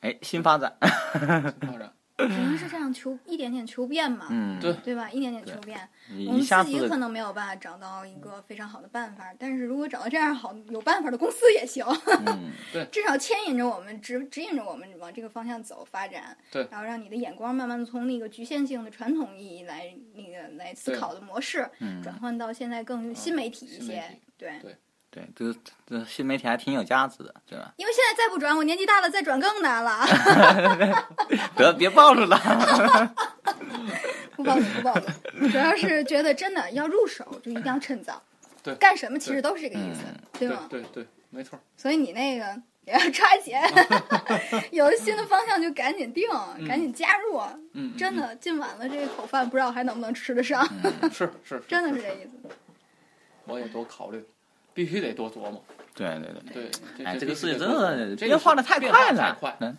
[0.00, 0.74] 哎，新发展。
[2.18, 4.72] 能是这样求一点点求变嘛，嗯，对。
[4.84, 5.10] 对吧？
[5.10, 5.88] 一点点求变。
[6.28, 11.84] 我们自己可能没有办法找到一个非常好的办法，但是如果找到这样好有办法的公司也行，
[12.26, 12.50] 嗯，
[12.92, 16.36] 至少牵引着我们，指指引着我们往这个方向走发展。
[16.50, 16.66] 对。
[16.70, 22.02] 然后让你的眼光慢慢的从那个局限性的传统意义来那个来思考的模式，嗯。
[22.02, 24.04] 转换到现在更新媒体一些
[24.36, 24.60] 对
[25.14, 25.54] 对，这个
[25.86, 27.70] 这新媒体还挺有价值的，对吧？
[27.76, 30.06] 因为现在再不转，我年纪大了，再转更难了。
[31.54, 32.38] 得别暴露了。
[34.34, 38.22] 不暴露，不暴露，主要是觉得真的要入手就一定要趁早。
[38.62, 40.00] 对干什么其实都是这个意思，
[40.38, 40.66] 对对吗？
[40.70, 41.60] 对对，没错。
[41.76, 42.46] 所以你那个
[42.86, 43.54] 也要抓紧，
[44.72, 46.26] 有了新的方向就赶紧定，
[46.66, 47.38] 赶紧加入。
[47.74, 50.66] 嗯，真的，进晚了这口饭不知道还能不能吃得上，
[51.12, 52.30] 是，是真的是这意思。
[53.44, 54.24] 我也多考虑，
[54.74, 55.62] 必须得多琢磨。
[55.94, 59.56] 对对对，对，哎，这个必须得事情真的变化的太变化快了，太快。
[59.60, 59.76] 嗯，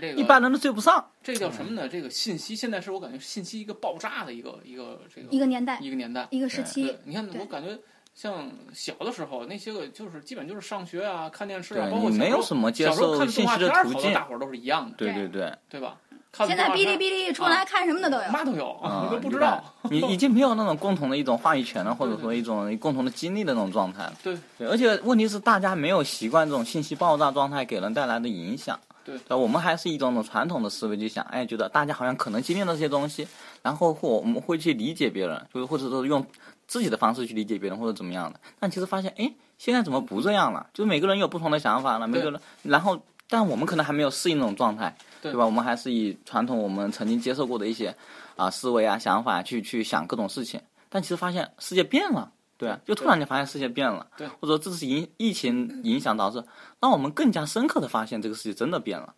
[0.00, 1.08] 这个一般人都追不上。
[1.22, 1.88] 这叫什么呢？
[1.88, 6.26] 这个信息现在是我感觉信息一个爆炸的一个一个这个一个年代，一个年代。
[6.30, 7.78] 一个时期对，，你看，我感觉
[8.12, 15.96] 像小的时候那些个就是基本就是上学啊、看电视啊，包括没括小时候有什么接小时候受看动画信息的片儿好多途径大伙儿都是一样的，对对对，对吧？
[16.32, 18.32] 看现在哔哩哔哩出来看什么的都有。
[18.32, 19.62] 嘛都有，啊 我都不知道。
[19.90, 24.14] 你已经没有那种共同的一种话语权了，或者说一种共同的经历的那种状态了。
[24.22, 28.78] 对对，而且问题是大家没有习惯这种信息爆炸状态给人带来的影响。
[29.04, 33.26] 对吧我们还是一种种传统的思维去想，哎，觉得大家好像可能经历了这些东西，
[33.60, 36.24] 然后或我们会去理解别人，就是或者说用
[36.68, 38.38] 自己的方式去理解别人或者怎么样的。
[38.60, 40.64] 但其实发现，哎，现在怎么不这样了？
[40.72, 44.96] 就是每个人有不同的想法了，每个人，然后但我们可能还没有适应那种状态，
[45.30, 45.46] 对吧？
[45.46, 47.96] 我们还是以传统我们曾经接受过的一些
[48.36, 52.32] 啊思维啊想法去去想各种事情，但其实发现世界变了。
[52.58, 56.44] 对啊，就突然间发现世界变了，对或者说这是疫疫情影响导致，
[56.78, 59.12] 让我们更加深刻的发现这个世界真的变了，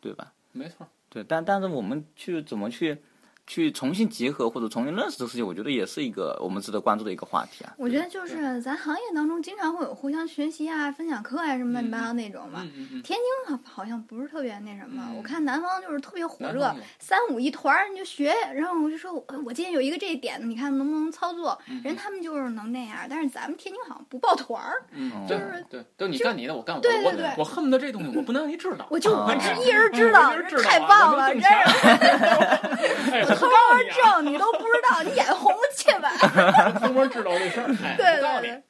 [0.00, 0.32] 对吧？
[0.52, 2.96] 没错，对，但但是我们去怎么去
[3.48, 7.72] 去重新结合或者重新认识这个世界，我觉得也是一个我们值得关注的一个话题啊。
[7.78, 12.60] 我觉得就是咱行业当中经常会有互相学习啊、分享课啊什么乱七八糟那种嘛。
[12.62, 21.58] 嗯嗯嗯，天津好好像不是特别那什么，嗯我看南方就是特别火热三五一团儿你就学，然后我就说我我今天有一个这一点子，你看能不能操作？
[21.70, 24.82] 嗯人他们就是能那样，但是咱们天津好像不抱团儿，
[25.26, 30.32] 就是对，就你干你的，我干我的，我对对对我恨不得这东西我不能让你知道，我就我知一人知道
[30.62, 31.40] 太棒了，真
[33.26, 36.10] 是 偷不告诉你啊，着挣你都不知道，你眼红去吧？
[36.80, 38.62] 偷摸知道这事儿，哎，对不告诉你对对，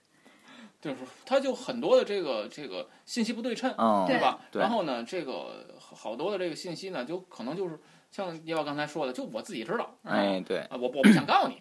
[0.81, 0.97] 就是
[1.27, 4.39] 他就很多的这个这个信息不对称，嗯，对吧？
[4.53, 7.79] 对然后呢，这个好好多的这个信息呢，就可能就是
[8.11, 11.61] 像叶宝刚才说的，就我自己知道，哎，对，啊，我我不想告诉你，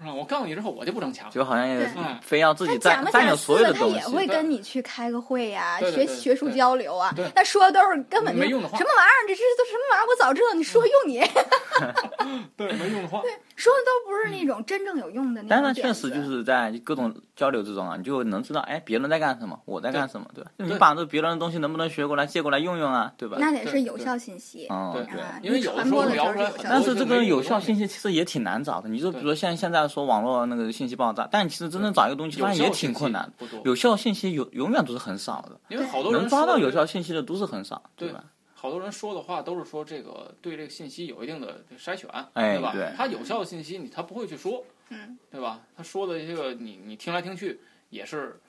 [0.00, 0.14] 是吧？
[0.14, 3.96] 我告诉你之后，我就不争强，就好像也嗯非要自己占占有所有式的，东西。
[3.96, 7.30] 也会跟你去开个会呀，学学术交流啊对。
[7.34, 9.20] 他说的都是根本就没用的话什么玩意儿？
[9.28, 10.06] 这这都什么玩意儿？
[10.08, 11.20] 我早知道你说用你，
[12.56, 15.82] 对，没用的话，对说的都不是那种真正有用的那种但是。
[15.82, 20.50] 确实就是在各种交流之中啊，你就能知道，哎，别人在干什么，我在干什么，对吧？
[20.56, 23.36] 你把这别人的东西能不能学过来、借过来用用啊，对吧？
[23.40, 24.66] 那得是有效信息。
[24.70, 25.20] 嗯，对对。
[25.20, 28.88] 啊，因为有的时候聊出来但是这个有效信息其实也挺难找的。
[28.88, 33.46] 你就比如说像现在说网络那个信息爆炸，但其实真正找一个东西发现也挺困难的。
[33.64, 38.24] 有效信息永永远都是很少的，因为好多人能抓到有效信息的都是很少，对吧？
[38.66, 42.72] 好多人说的话都是说这个对这个信息有一定的筛选，哎对吧？
[42.72, 45.60] 对他有效的信息你他不会去说，嗯，对吧？
[45.76, 47.60] 他说的这个你你听来听去
[47.90, 48.40] 也是，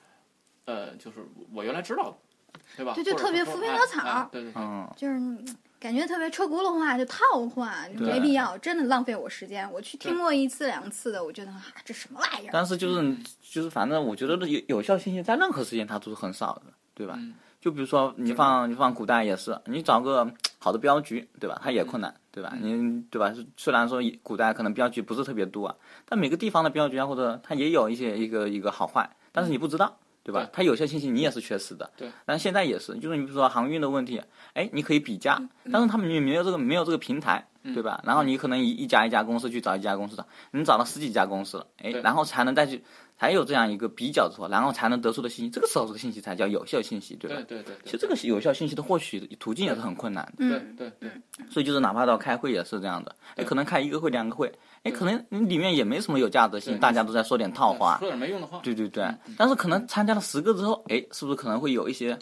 [0.64, 1.18] 呃，就是
[1.54, 2.94] 我原来知道的，对吧？
[2.94, 9.70] 对就或者说特别浮皮哎潦草哎对对对，嗯，就是嗯感觉特别车轱辘话，就套话，没必要，真的浪费我时间。
[9.72, 12.50] 我去听过一次两次的，我觉得啊，这什么玩意儿？
[12.52, 13.16] 但是就是
[13.48, 17.14] 就是反正我觉得有有效信息在任何时间它都是很少的，对吧？
[17.18, 17.34] 嗯
[17.68, 20.26] 就比如说你放你放古代也是，你找个
[20.58, 21.60] 好的镖局，对吧？
[21.62, 22.54] 它也困难，对吧？
[22.58, 23.30] 你对吧？
[23.58, 25.76] 虽然说古代可能镖局不是特别多啊，
[26.08, 29.98] 但每个地方的镖局啊，或者它也有一些一个一个好坏，但是你不知道。
[30.24, 30.46] 对吧？
[30.52, 32.06] 它有些信息你也是缺失的，对。
[32.26, 34.20] 但是现在也是，就是你比如说航运的问题，
[34.52, 35.40] 哎，你可以比价，
[35.72, 38.00] 但是他们没没有这个没有这个平台，对吧？
[38.04, 42.82] 然后你可能一一家一家公司去找一家公司找，你找到十几家公司了，哎，然后才能再去
[43.18, 47.36] 才有这样一个比较之后，然后才能得出的信息，这个时候这个信息才叫有效信息，对吧？
[47.48, 51.10] 对对对，其实这个有效信息的获取途径也是很困难的，对嗯，对对，
[51.50, 54.52] 所以就是哪怕到开会也是这样的，哎，可能开一个会两个会，
[54.82, 57.98] 哎，可能你里面也没什么有价值性，对大家都在说点套话。
[57.98, 59.04] 说，点没用的话，对对对。
[59.04, 62.16] 嗯，但是可能参加了十个之后，哎，是不是可能会有一些，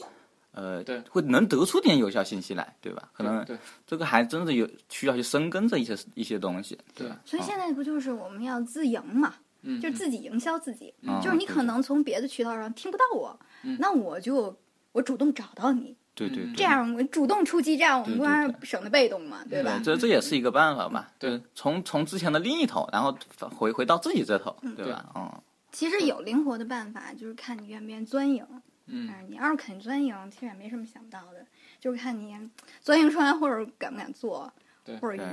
[0.57, 3.09] 呃对，会能得出点有效信息来，对吧？
[3.13, 7.21] 可能对这个还真的有需要去深耕这一些一些东西，对吧？
[7.25, 9.35] 所以现在不就是我们要自营嘛？
[9.63, 14.57] 嗯，就是自己营销自己，嗯就是你可能从别的渠道上听不到我，嗯那我就
[14.93, 19.85] 我主动找到你，嗯对对对这样我主动出击，这样我们不然省得被动嘛，对吧对，？
[19.85, 21.13] 这这也是一个办法吧？
[21.19, 23.15] 对，从从之前的另一头，然后
[23.55, 25.05] 回回到自己这头，对吧？
[25.15, 25.31] 嗯，
[25.73, 28.47] 其实有灵活的办法，就是看你愿不愿意钻营。
[28.87, 29.09] 嗯。
[29.09, 31.45] 嗯，你要是肯钻营，其实也没什么想不到的，
[31.81, 32.37] 就是看你
[32.81, 34.53] 钻营出来，或者敢不敢做，
[34.85, 35.27] 对或者对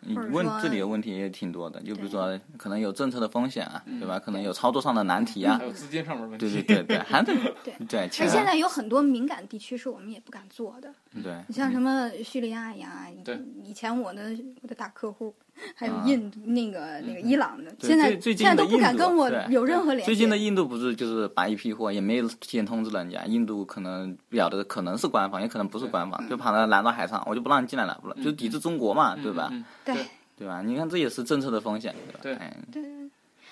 [0.00, 4.16] 你或者说问自己的问题也挺多的，就比如说可能有政策的风险啊，嗯对吧？
[4.18, 7.32] 可能有操作上的难题啊还，有资金上面问题，对对对，还得
[7.64, 13.40] 对对，而钱现在有很多敏感地区是我们也不敢做的，对，你像什么叙利亚呀，对。
[13.64, 14.30] 以前我的
[14.62, 15.34] 我的大客户，
[15.74, 20.06] 还有啊印度那个那个伊朗的，现在最最近现在都不敢跟我有任何联系。
[20.06, 29.48] 最近的印度不是就是把一批货也没提前通知人家，印度可能表的可能是官方，也可能不是官方，就把它拦到海上，我就不让你进来了，不了，就抵制中国嘛，对吧？
[29.52, 30.06] 嗯，对对
[30.38, 30.62] 对吧？
[30.62, 32.20] 你看这也是政策的风险，对吧？
[32.22, 32.82] 对哎对，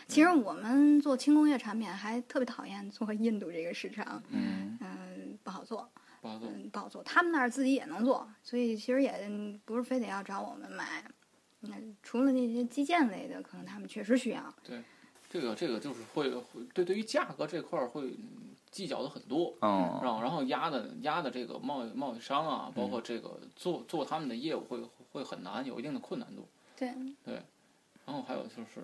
[0.07, 5.89] 其实我们做轻工业产品还特别讨厌做印度这个市场，嗯，嗯，不好做，
[6.23, 7.03] 不好做，嗯，不好做。
[7.03, 11.03] 他们那儿自己也能做，所以其实也嗯不是非得要找我们买。
[11.69, 14.55] 那除了那些基建类的，可能他们确实需要。
[14.65, 14.83] 对
[15.29, 24.81] 这个这个就是会会对对于价格这块儿会嗯计较的很多，哦，然后然后压的压的这个贸易贸易商啊，包嗯括这个做做他们的业务会
[25.13, 26.47] 会很难，有一定的困难度。
[26.77, 26.89] 对，
[28.05, 28.83] 然后还有就是，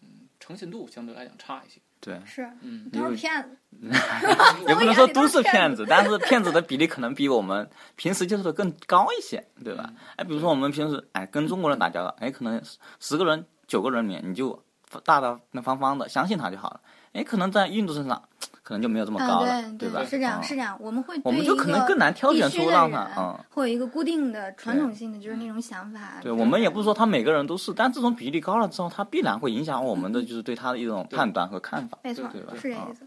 [0.00, 1.80] 嗯，诚信度相对来讲差一些。
[2.00, 3.56] 对，是嗯，都是骗子。
[4.66, 9.92] 也不能说都是是骗子，但是骗子的比例可能比我们平时接触的更高一些，对吧？
[10.16, 12.60] 哎，比如说我们平时哎跟中国人打交道，哎，可能
[12.98, 14.60] 十个人九个人里面你就
[15.04, 16.80] 大大方方的相信他就好了，
[17.12, 18.22] 哎，可能在印度身上
[18.62, 20.04] 可能就没有这么高了，啊，对吧？
[20.04, 20.76] 是这样，嗯是这样。
[20.80, 26.18] 我们会我们就可能更难挑选出让他人嗯会有一个固定的传统性的，就是那种想法。
[26.20, 31.98] 对我们也不是说他每个人都是，但这种比例高了之后，他必然会影响我们的就是对他的一种判断和看法。
[32.02, 33.06] 没错对吧，是这意思。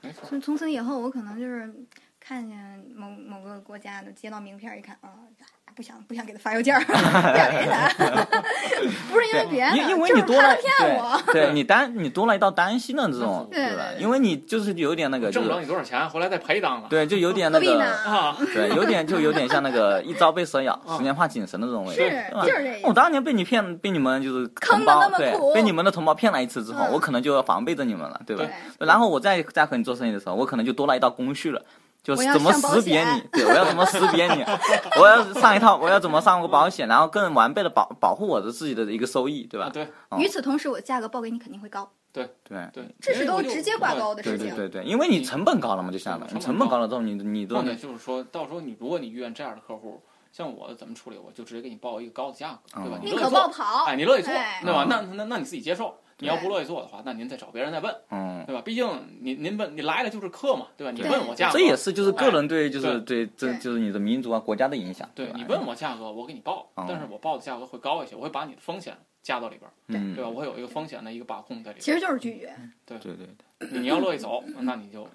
[0.00, 0.22] 没错。
[0.28, 1.72] 从从此以后，我可能就是
[2.26, 2.58] 看见
[2.96, 5.10] 某某个国家的接到名片，一看啊，
[5.76, 7.88] 不想不想给他发邮件儿， 不想给他，
[9.08, 11.22] 不是因为别的，因因为就是怕你多了他骗我。
[11.32, 16.88] 对，你担你多了一道担心的这种， 对吧因为你就是有点那个，就挣不着你多少钱，回来再赔当了。
[16.90, 22.02] 对，就有点那个，啊，对，有点就有点像那个一朝被蛇咬，十年怕井绳的这种味道。
[22.02, 28.44] 是就是我当年被你骗，被你们就是坑胞对那么苦，被你们的同胞骗了一次之后，嗯我可能就要防备着你们了，对吧？
[28.78, 31.62] 对然后我再再和你做生意的时候，我可能就多了一道工序了。
[32.06, 34.44] 就是我要怎么识别你，对我要怎么识别你，
[35.00, 39.66] 我要上一套，我要怎么上个保险，然后更完备的保保护我的自己的一个收益，对吧？
[39.66, 44.54] 啊对哦与此同时，我价格报给你肯定会高，对对对，这是都直接挂钩的对事情。
[44.54, 50.00] 对对对，因为你成本高了嘛，就相当于成本你成本高高了之后，你你都就是说到时候你如果你遇见这样的客户，
[50.30, 53.00] 像我怎么处理，我就直接给你报一个高的价格，对吧？
[53.02, 54.84] 宁可报，跑，哎，你乐意做，哎对吧？
[54.84, 55.98] 嗯那那那你自己接受。
[56.18, 58.62] 你要不乐意做的话，那您再找别人再问，嗯，对吧？
[58.62, 58.86] 毕竟
[59.20, 60.90] 您您问你来了就是客嘛，对吧？
[60.90, 65.06] 你问我价格，这也是就是个人对就是哎对这就是你的民族啊国家的影响。
[65.06, 70.30] 吧对你问我价格，我给你报，嗯但是我报的价格会高一些，我会把你的风险加到里边儿，嗯，对吧？
[70.30, 72.56] 我会有一个风险的一个把控在里其边实就是拒绝，
[72.86, 73.80] 对对对，对。
[73.80, 75.06] 你要乐意走，那你就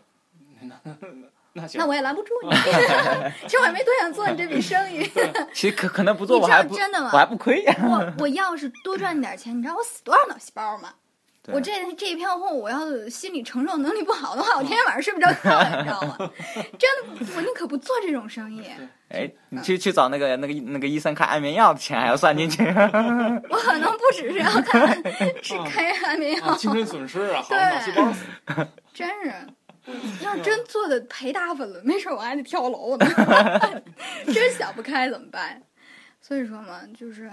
[1.54, 2.50] 那那那行那，我也拦不住你。
[3.48, 5.10] 其实我也没多想做你这笔生意。
[5.54, 7.64] 其实可可能不做你知道我还不真的吗我还不亏。
[7.84, 10.90] 我我要是多赚点钱，你知道我死多少脑细胞吗？
[11.48, 16.16] 我这这一票货，我要是心理承受能力不好的话，我天天晚上睡不着觉， 你知道吗？
[16.78, 18.64] 真的，我宁可不做这种生意。
[19.10, 22.64] 哎，你去去找那个那个那个医生开安眠药的钱还要算进去。
[22.64, 24.88] 我可能不只是要看
[25.42, 28.24] 是开安眠啊，药，精神损失啊，脑细胞死，
[28.94, 29.34] 真是。
[30.24, 33.06] 要是真做的赔大发了，没准我还得跳楼呢。
[34.34, 35.62] 真想不开怎么办？
[36.22, 37.30] 所以说嘛，就是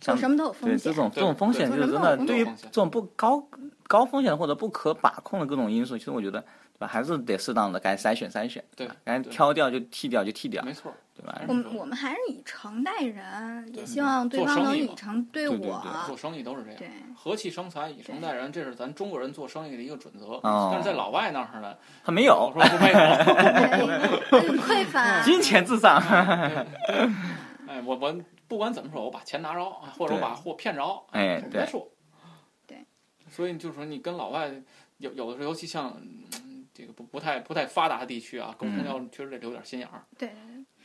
[0.00, 0.92] 做什么都有风对险。
[0.92, 3.44] 这种这种风险，就是真的，对于这种不高
[3.88, 6.44] 高风险或者不可把控的各种因素，其实我觉得，
[6.74, 6.86] 对吧？
[6.86, 11.40] 还是得适当的该筛选筛选，对吧该挑掉就剔掉就剔掉，没错，对吧？
[11.46, 15.84] 我们我们还是以诚待人，也希望对方能以诚对我。
[16.06, 16.78] 做生意都是这样。
[16.78, 20.26] 对，和气生财，以诚待人，这是咱中国人做生意的一个准则。
[20.42, 22.98] 哦但是在老外那儿呢，他没有我说不没有。
[24.30, 25.22] 很匮 乏。
[25.22, 25.98] 金钱至上，
[27.68, 28.14] 哎，我我
[28.48, 29.64] 不管怎么说，我把钱拿着，
[29.96, 31.88] 或者我把货骗着，哎对别说。
[32.66, 32.84] 对。
[33.30, 34.50] 所以就是说，你跟老外
[34.98, 36.41] 有有的时候，尤其像嗯
[36.74, 40.04] 这个不不太不太发达的地区啊，沟通嗯要确实得留点心眼儿。
[40.16, 40.32] 对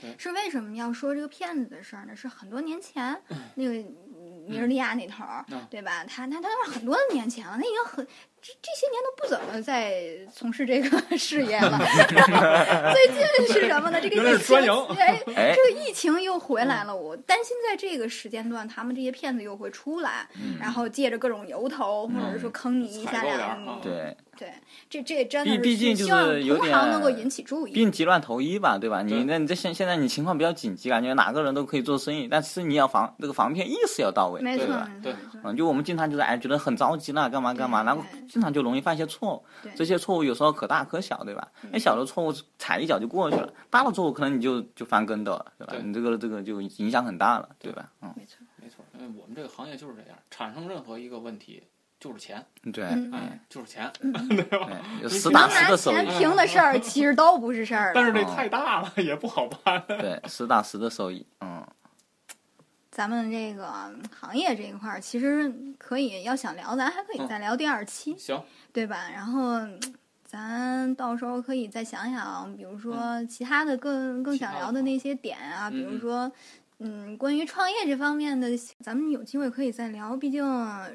[0.02, 2.16] 对是为什么要说这个骗子的事儿呢？
[2.16, 6.04] 是很多年前嗯 那个尼日利亚那头儿，嗯对吧？
[6.06, 8.08] 他他他都是很多年前了，他已经很
[8.42, 9.94] 这这些年都不怎么在
[10.34, 11.78] 从事这个 事业了。
[12.94, 14.00] 最近是什么呢？
[14.00, 14.56] 这个疫情
[14.98, 23.80] 哎，哎， 这个疫情又回来了，我担心在这个时间段，他们这些骗子又会出来，嗯然后借着各种由头，或者是说坑你一下采购点呀儿啊。
[23.82, 24.54] 对，对，
[24.90, 27.72] 这这真的是毕毕竟就是有同行能够引起注意。
[27.72, 29.02] 病急乱投医吧，对吧？
[29.02, 34.66] 你那你这现现在你情况比较紧急，感觉哪个人都可以做生意，但是你要防这个防骗意识要到位，没错，
[35.04, 35.14] 对。
[35.44, 41.48] 嗯，就我们经常就是哎觉得很着急了，干嘛干嘛，然后对经常就容易犯一些错误，这些错误有时候可大可小，对吧？
[41.72, 45.74] 那小的错误踩一脚就过去了，大的错误可能你就就翻跟斗了，对吧？
[45.74, 47.90] 对你这个这个就影响很大了，对吧？
[48.02, 51.64] 嗯，没错，没错，因为我们这个行业就是这样，产生任何一个问题
[52.00, 53.92] 就是钱，对，嗯哎，就是钱。
[54.02, 54.70] 对，吧
[55.10, 57.92] 实打实的手艺，钱评的事儿，其实都不是事儿。
[57.96, 59.84] 但是这太大了，也不好办。
[59.88, 61.66] 对，实打实的收益，嗯，
[62.98, 68.42] 咱们这个行业这一块儿，其实可以要想聊，咱还可以再聊第二期，行，
[68.74, 69.08] 对吧？
[69.14, 69.60] 然后
[70.26, 76.32] 咱到时候可以再想想，比如说其他的更更想聊的那些点啊，比如说。
[76.80, 78.50] 嗯，关于创业这方面的，
[78.84, 80.16] 咱们有机会可以再聊。
[80.16, 80.88] 毕竟，呃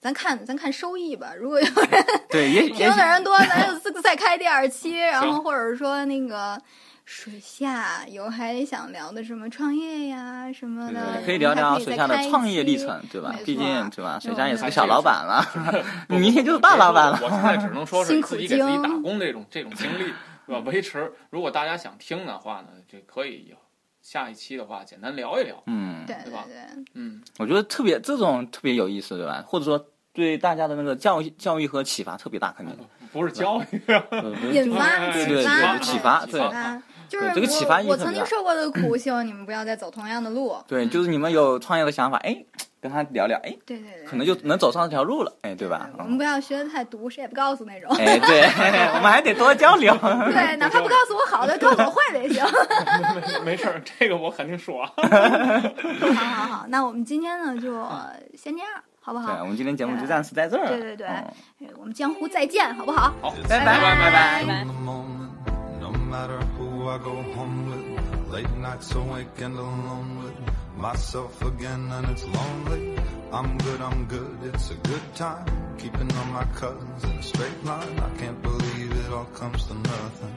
[0.00, 1.32] 咱看咱看收益吧。
[1.38, 4.98] 如果有人对，也 也评的人多，咱 就再再开第二期。
[4.98, 6.60] 然后或者说那个
[7.06, 13.32] 水下有还想聊的什么创业呀什么的，可以聊聊水下的创业历程，对吧？
[13.44, 14.18] 毕竟对吧？
[14.20, 15.40] 水下也是个小老板了
[16.10, 17.18] 你明天就是大老板了。
[17.22, 20.12] 我现在只能说是辛苦自己给自己打工这种这种经历，
[20.48, 20.58] 对吧？
[20.66, 21.12] 维持。
[21.30, 23.54] 如果大家想听的话呢，就可以
[24.02, 25.62] 下一期的话简单聊一聊。
[25.66, 26.44] 嗯，对对吧
[26.94, 29.44] 嗯，我觉得特别这种特别有意思，对吧？
[29.46, 32.76] 或者说对大家的那个教育教育和启发特别大，肯定。
[33.12, 33.80] 不是教育，
[34.52, 40.56] 引发哎启对发对启发对启发，就是这个启发意义我我曾经受过的苦，希望你们不要再走同样的路。
[40.66, 42.36] 对，就是你们有创业的想法，哎，
[42.80, 45.88] 跟他聊聊，哎，对对对，可能就能走上这条路了，哎，对吧？
[45.92, 47.90] 嗯我们不要学的太毒，谁也不告诉那种。
[47.96, 48.42] 哎，对，
[48.94, 49.92] 我们还得多交流。
[50.00, 52.44] 对，哪怕不告诉我好的，告诉我坏的也行。
[53.44, 54.84] 没没事儿，这个我肯定说。
[54.86, 57.84] 好好好，那我们今天呢就
[58.36, 58.68] 先这样，
[59.00, 59.46] 好不对，好我？
[59.46, 60.66] 们今天节目就暂时在这儿。
[60.68, 61.06] 对对对
[61.78, 63.12] 我们江湖再见，好不好？
[63.20, 64.66] 好，拜拜拜拜。
[66.88, 70.36] I go home with, late nights awake and alone with
[70.76, 72.96] myself again, and it's lonely.
[73.32, 75.46] I'm good, I'm good, it's a good time.
[75.78, 77.98] Keeping all my cousins in a straight line.
[77.98, 80.34] I can't believe it all comes to nothing.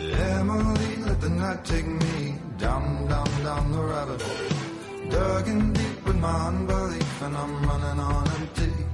[0.00, 5.10] Emily, let the night take me down, down, down the rabbit hole.
[5.10, 8.91] Dug in deep with my unbelief, and I'm running on empty.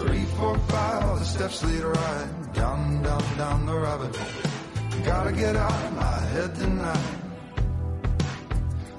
[0.00, 5.02] Three, four, five, the steps lead right down, down, down the rabbit hole.
[5.04, 7.08] Gotta get out of my head tonight.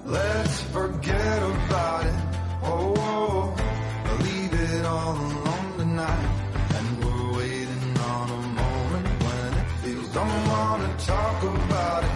[0.05, 2.19] Let's forget about it.
[2.63, 4.17] Oh, oh, oh.
[4.23, 6.29] leave it all alone tonight.
[6.77, 10.09] And we're waiting on a moment when it feels.
[10.13, 12.11] Don't wanna talk about it.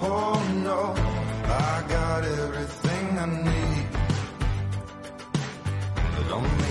[0.00, 0.34] Oh
[0.68, 0.80] no,
[1.46, 3.86] I got everything I need.
[5.94, 6.65] But don't